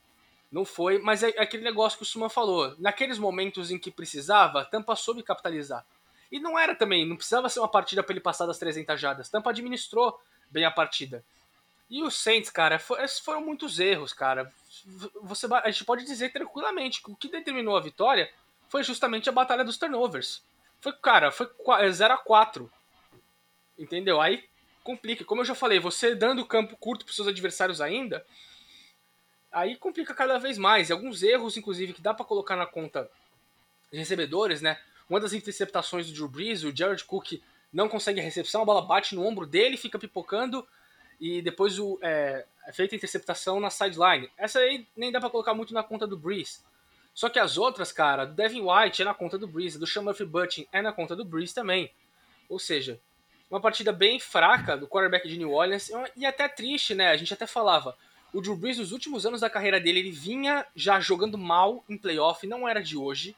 [0.51, 2.75] Não foi, mas é aquele negócio que o Suman falou.
[2.79, 5.85] Naqueles momentos em que precisava, Tampa soube capitalizar.
[6.31, 9.29] E não era também, não precisava ser uma partida para ele passar das 300 jardas.
[9.29, 10.21] Tampa administrou
[10.51, 11.25] bem a partida.
[11.91, 14.51] E os Saints, cara, foram muitos erros, cara
[15.23, 18.31] você, a gente pode dizer tranquilamente que o que determinou a vitória
[18.69, 20.43] foi justamente a batalha dos turnovers.
[20.81, 21.49] Foi, cara, foi
[21.91, 22.71] 0 é a 4
[23.79, 24.21] Entendeu?
[24.21, 24.45] Aí
[24.85, 25.25] complica.
[25.25, 28.25] Como eu já falei, você dando campo curto para seus adversários ainda,
[29.51, 30.91] aí complica cada vez mais.
[30.91, 33.11] Alguns erros, inclusive, que dá para colocar na conta
[33.91, 34.79] de recebedores, né?
[35.09, 38.83] Uma das interceptações do Drew Brees, o Jared Cook não consegue a recepção, a bola
[38.83, 40.67] bate no ombro dele, fica pipocando
[41.21, 44.31] e depois o, é, é feita a interceptação na sideline.
[44.39, 46.61] Essa aí nem dá para colocar muito na conta do Breeze.
[47.13, 50.03] Só que as outras, cara, do Devin White é na conta do Breeze, do Sean
[50.03, 51.93] Murphy Butching é na conta do Breeze também.
[52.49, 53.01] Ou seja,
[53.51, 57.09] uma partida bem fraca do quarterback de New Orleans e até triste, né?
[57.09, 57.97] A gente até falava,
[58.33, 61.99] o Drew Brees nos últimos anos da carreira dele, ele vinha já jogando mal em
[61.99, 63.37] playoff, não era de hoje.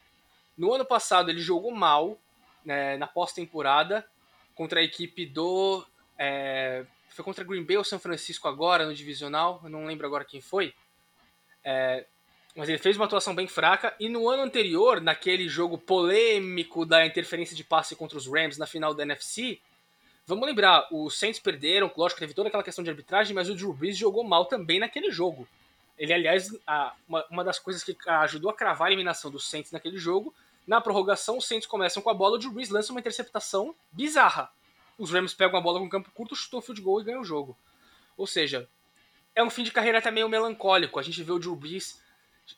[0.55, 2.17] No ano passado ele jogou mal
[2.63, 4.05] né, na pós-temporada
[4.53, 5.83] contra a equipe do
[6.17, 10.25] é, foi contra Green Bay ou São Francisco agora no divisional, eu não lembro agora
[10.25, 10.73] quem foi.
[11.63, 12.05] É,
[12.55, 13.95] mas ele fez uma atuação bem fraca.
[13.99, 18.65] E no ano anterior, naquele jogo polêmico da interferência de passe contra os Rams na
[18.65, 19.59] final da NFC,
[20.25, 23.73] vamos lembrar, os Saints perderam, lógico teve toda aquela questão de arbitragem, mas o Drew
[23.73, 25.47] Brees jogou mal também naquele jogo.
[25.97, 29.71] Ele, aliás, a, uma, uma das coisas que ajudou a cravar a eliminação dos Saints
[29.71, 30.33] naquele jogo,
[30.65, 34.51] na prorrogação, os Saints começam com a bola, o Drew Brees lança uma interceptação bizarra
[34.97, 37.25] os Rams pegam a bola com campo curto, chutou o field goal e ganham o
[37.25, 37.57] jogo.
[38.15, 38.67] Ou seja,
[39.35, 40.99] é um fim de carreira até meio melancólico.
[40.99, 41.99] A gente vê o Drew Brees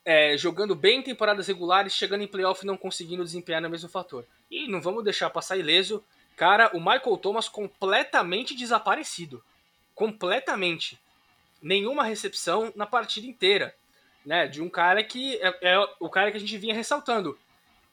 [0.03, 3.89] é, jogando bem em temporadas regulares, chegando em playoff e não conseguindo desempenhar no mesmo
[3.89, 4.25] fator.
[4.49, 6.03] E não vamos deixar passar ileso.
[6.35, 9.43] Cara, o Michael Thomas completamente desaparecido.
[9.93, 10.99] Completamente.
[11.61, 13.75] Nenhuma recepção na partida inteira.
[14.25, 17.37] Né, de um cara que é, é o cara que a gente vinha ressaltando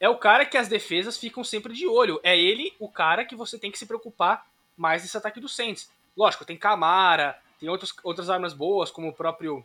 [0.02, 2.20] é o cara que as defesas ficam sempre de olho.
[2.24, 4.44] É ele o cara que você tem que se preocupar
[4.76, 5.88] mais nesse ataque do Saints.
[6.16, 9.64] Lógico, tem Camara, tem outros, outras armas boas, como o próprio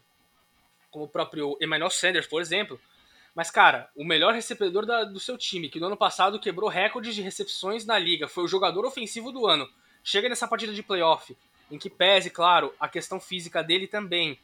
[0.92, 2.80] como o próprio Emmanuel Sanders, por exemplo.
[3.34, 7.16] Mas, cara, o melhor recebedor da, do seu time, que no ano passado quebrou recordes
[7.16, 9.68] de recepções na liga, foi o jogador ofensivo do ano.
[10.04, 11.36] Chega nessa partida de playoff,
[11.72, 14.40] em que pese, claro, a questão física dele também,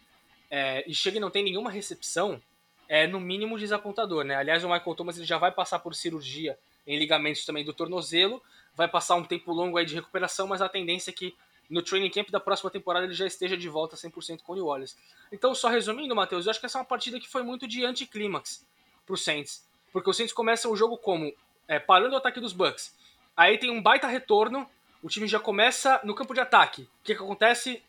[0.50, 2.42] é, e chega e não tem nenhuma recepção,
[2.88, 4.36] é no mínimo desapontador, né?
[4.36, 8.42] Aliás, o Michael Thomas ele já vai passar por cirurgia em ligamentos também do tornozelo,
[8.76, 11.36] vai passar um tempo longo aí de recuperação, mas a tendência é que
[11.70, 14.66] no training camp da próxima temporada ele já esteja de volta 100% com o New
[14.66, 14.98] Orleans.
[15.32, 17.86] Então, só resumindo, Matheus, eu acho que essa é uma partida que foi muito de
[17.86, 18.66] anticlímax
[19.06, 21.34] pro Saints, porque o Saints começa o jogo como
[21.68, 22.96] é, parando o ataque dos Bucks.
[23.36, 24.70] Aí tem um baita retorno,
[25.02, 26.84] o time já começa no campo de ataque.
[26.84, 27.82] O que, que acontece?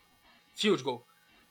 [0.53, 1.05] Field goal.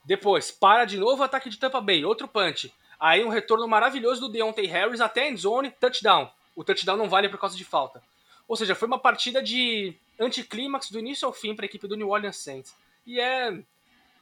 [0.05, 2.72] Depois, para de novo o ataque de Tampa Bay, outro punch.
[2.99, 6.30] Aí um retorno maravilhoso do Deontay Harris até end zone, touchdown.
[6.55, 8.03] O touchdown não vale por causa de falta.
[8.47, 11.97] Ou seja, foi uma partida de anticlímax do início ao fim para a equipe do
[11.97, 12.74] New Orleans Saints.
[13.07, 13.59] E é.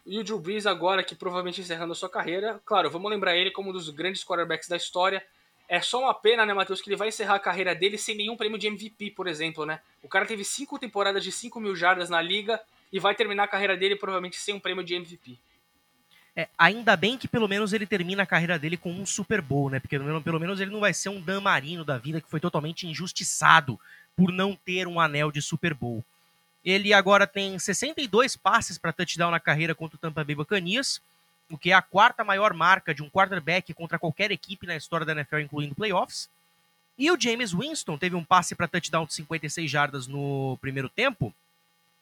[0.05, 3.53] E o Drew Brees agora, que provavelmente encerrando a sua carreira, claro, vamos lembrar ele
[3.53, 5.25] como um dos grandes quarterbacks da história.
[5.68, 8.37] É só uma pena, né, Matheus, que ele vai encerrar a carreira dele sem nenhum
[8.37, 9.81] prêmio de MVP, por exemplo, né?
[10.03, 12.61] O cara teve cinco temporadas de 5 mil jardas na liga
[12.93, 15.39] e vai terminar a carreira dele provavelmente sem um prêmio de MVP.
[16.35, 19.68] É, ainda bem que pelo menos ele termina a carreira dele com um Super Bowl,
[19.68, 19.78] né?
[19.78, 22.87] Porque pelo menos ele não vai ser um Dan Marino da vida que foi totalmente
[22.87, 23.78] injustiçado
[24.16, 26.03] por não ter um anel de Super Bowl.
[26.64, 31.03] Ele agora tem 62 passes para touchdown na carreira contra o Tampa Bay Buccaneers,
[31.51, 35.05] o que é a quarta maior marca de um quarterback contra qualquer equipe na história
[35.05, 36.30] da NFL, incluindo playoffs.
[36.97, 41.35] E o James Winston teve um passe para touchdown de 56 jardas no primeiro tempo.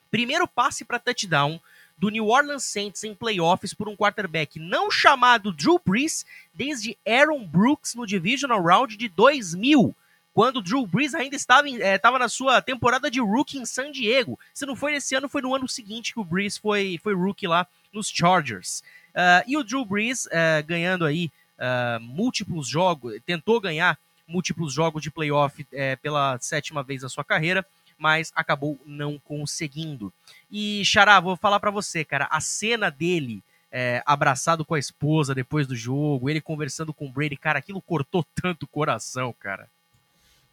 [0.09, 1.59] Primeiro passe para touchdown
[2.01, 7.45] do New Orleans Saints em playoffs por um quarterback não chamado Drew Brees desde Aaron
[7.45, 9.95] Brooks no Divisional Round de 2000,
[10.33, 13.91] quando Drew Brees ainda estava, em, é, estava na sua temporada de rookie em San
[13.91, 14.39] Diego.
[14.51, 17.45] Se não foi nesse ano, foi no ano seguinte que o Brees foi, foi rookie
[17.45, 18.79] lá nos Chargers.
[19.09, 21.29] Uh, e o Drew Brees uh, ganhando aí
[21.59, 23.95] uh, múltiplos jogos, tentou ganhar
[24.27, 25.67] múltiplos jogos de playoff
[26.01, 27.63] pela sétima vez na sua carreira
[28.01, 30.11] mas acabou não conseguindo.
[30.51, 33.41] E, Xará, vou falar para você, cara, a cena dele
[33.71, 37.81] é, abraçado com a esposa depois do jogo, ele conversando com o Brady, cara, aquilo
[37.81, 39.67] cortou tanto o coração, cara.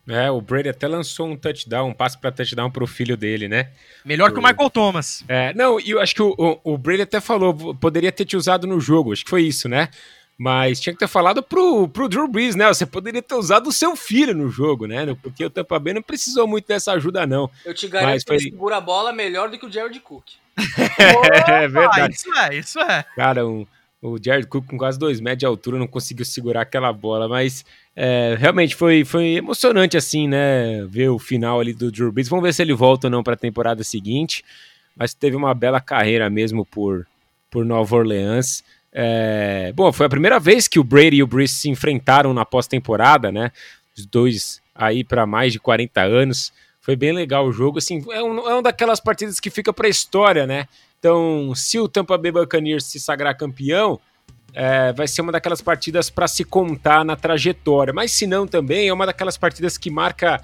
[0.06, 3.72] É, o Brady até lançou um touchdown, um passe para touchdown pro filho dele, né?
[4.02, 4.32] Melhor o...
[4.32, 5.22] que o Michael Thomas.
[5.28, 8.34] É, não, e eu acho que o, o, o Brady até falou, poderia ter te
[8.34, 9.90] usado no jogo, acho que foi isso, né?
[10.38, 12.68] Mas tinha que ter falado pro, pro Drew Brees, né?
[12.68, 15.16] Você poderia ter usado o seu filho no jogo, né?
[15.20, 17.50] Porque o Tampa Bay não precisou muito dessa ajuda, não.
[17.64, 18.36] Eu te garanto Mas que foi...
[18.36, 20.24] ele segura a bola melhor do que o Jared Cook.
[20.56, 22.14] é, é verdade.
[22.14, 23.04] Isso é, isso é.
[23.16, 23.66] Cara, um,
[24.00, 27.64] o Jared Cook com quase dois metros de altura não conseguiu segurar aquela bola, mas
[27.96, 30.86] é, realmente foi, foi emocionante assim, né?
[30.86, 32.28] Ver o final ali do Drew Brees.
[32.28, 34.44] Vamos ver se ele volta ou não para a temporada seguinte.
[34.96, 37.08] Mas teve uma bela carreira mesmo por,
[37.50, 38.62] por Nova Orleans.
[39.00, 42.44] É, bom, foi a primeira vez que o Brady e o Brees se enfrentaram na
[42.44, 43.52] pós-temporada, né?
[43.96, 46.52] Os dois aí para mais de 40 anos.
[46.80, 49.88] Foi bem legal o jogo, assim, é, um, é uma daquelas partidas que fica para
[49.88, 50.66] história, né?
[50.98, 54.00] Então, se o Tampa Bay Buccaneers se sagrar campeão,
[54.52, 57.92] é, vai ser uma daquelas partidas para se contar na trajetória.
[57.92, 60.42] Mas se não também, é uma daquelas partidas que marca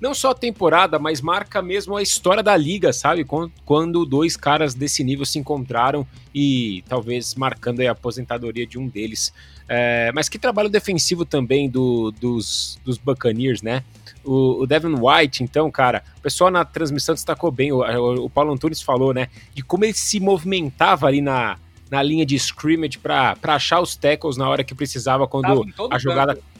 [0.00, 3.26] não só a temporada, mas marca mesmo a história da liga, sabe?
[3.64, 9.32] Quando dois caras desse nível se encontraram e talvez marcando a aposentadoria de um deles.
[9.68, 13.82] É, mas que trabalho defensivo também do, dos, dos Buccaneers, né?
[14.24, 17.80] O, o, Devin White, então, cara, o pessoal na transmissão destacou bem, o,
[18.24, 19.28] o, Paulo Antunes falou, né?
[19.54, 21.56] De como ele se movimentava ali na,
[21.90, 26.34] na linha de scrimmage para achar os tackles na hora que precisava, quando a jogada.
[26.34, 26.55] Campo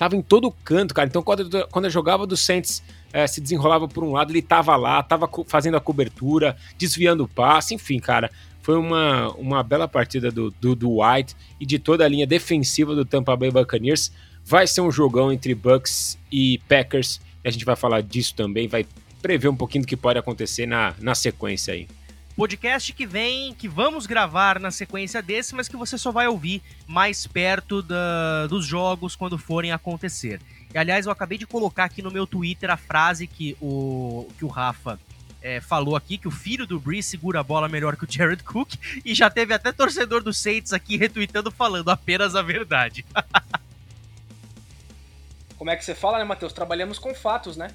[0.00, 1.06] tava em todo canto, cara.
[1.06, 2.82] Então, quando, quando eu jogava do Saints,
[3.12, 7.28] é, se desenrolava por um lado, ele tava lá, tava fazendo a cobertura, desviando o
[7.28, 8.30] passe, enfim, cara.
[8.62, 12.94] Foi uma, uma bela partida do, do, do White e de toda a linha defensiva
[12.94, 14.10] do Tampa Bay Buccaneers.
[14.42, 17.20] Vai ser um jogão entre Bucks e Packers.
[17.44, 18.86] A gente vai falar disso também, vai
[19.20, 21.86] prever um pouquinho do que pode acontecer na, na sequência aí.
[22.36, 26.62] Podcast que vem, que vamos gravar na sequência desse, mas que você só vai ouvir
[26.86, 30.40] mais perto da, dos jogos quando forem acontecer.
[30.72, 34.44] E, aliás, eu acabei de colocar aqui no meu Twitter a frase que o, que
[34.44, 34.98] o Rafa
[35.42, 38.42] é, falou aqui, que o filho do Breeze segura a bola melhor que o Jared
[38.44, 38.74] Cook,
[39.04, 43.04] e já teve até torcedor do Saints aqui retweetando falando apenas a verdade.
[45.58, 46.54] Como é que você fala, né, Matheus?
[46.54, 47.68] Trabalhamos com fatos, né?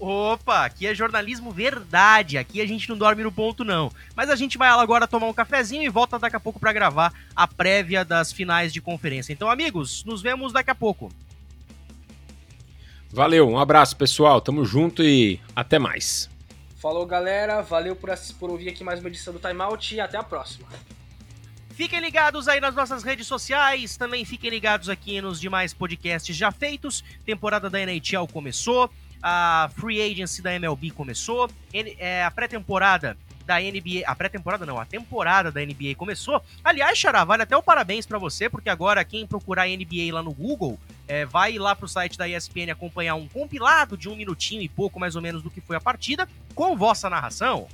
[0.00, 2.38] Opa, aqui é jornalismo verdade.
[2.38, 3.92] Aqui a gente não dorme no ponto, não.
[4.16, 6.72] Mas a gente vai lá agora tomar um cafezinho e volta daqui a pouco para
[6.72, 9.30] gravar a prévia das finais de conferência.
[9.30, 11.12] Então, amigos, nos vemos daqui a pouco.
[13.12, 14.40] Valeu, um abraço, pessoal.
[14.40, 16.30] Tamo junto e até mais.
[16.76, 17.60] Falou, galera.
[17.60, 20.66] Valeu por, por ouvir aqui mais uma edição do Timeout e até a próxima.
[21.74, 26.50] Fiquem ligados aí nas nossas redes sociais, também fiquem ligados aqui nos demais podcasts já
[26.50, 27.02] feitos.
[27.24, 28.90] Temporada da NHL começou,
[29.22, 33.16] a Free Agency da MLB começou, é, a pré-temporada
[33.46, 36.40] da NBA, a pré-temporada não, a temporada da NBA começou.
[36.62, 40.32] Aliás, Xará, vale até o parabéns para você, porque agora quem procurar NBA lá no
[40.32, 44.68] Google é, vai lá pro site da ESPN acompanhar um compilado de um minutinho e
[44.68, 47.66] pouco mais ou menos do que foi a partida, com vossa narração.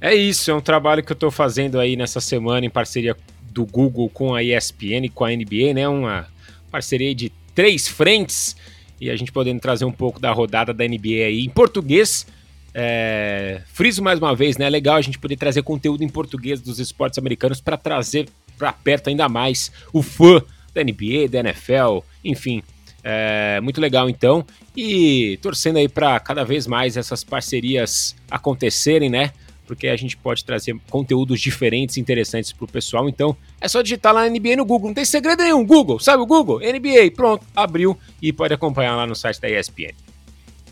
[0.00, 3.16] É isso, é um trabalho que eu estou fazendo aí nessa semana em parceria
[3.50, 5.88] do Google com a ESPN e com a NBA, né?
[5.88, 6.28] Uma
[6.70, 8.54] parceria de três frentes
[9.00, 12.26] e a gente podendo trazer um pouco da rodada da NBA aí em português.
[12.74, 13.62] É...
[13.72, 14.66] Friso mais uma vez, né?
[14.66, 18.72] É legal a gente poder trazer conteúdo em português dos esportes americanos para trazer para
[18.72, 20.42] perto ainda mais o fã
[20.74, 22.62] da NBA, da NFL, enfim.
[23.02, 24.44] É, muito legal então.
[24.76, 29.32] E torcendo aí para cada vez mais essas parcerias acontecerem, né?
[29.68, 33.06] Porque a gente pode trazer conteúdos diferentes e interessantes para o pessoal.
[33.06, 34.88] Então, é só digitar lá NBA no Google.
[34.88, 35.64] Não tem segredo nenhum.
[35.64, 36.58] Google, sabe o Google?
[36.60, 39.94] NBA, pronto, abriu e pode acompanhar lá no site da ESPN.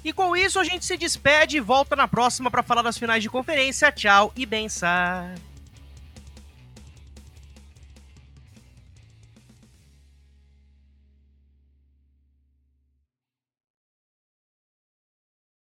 [0.03, 3.23] E com isso a gente se despede e volta na próxima para falar das finais
[3.23, 3.93] de conferência.
[3.93, 5.35] Tchau e benção.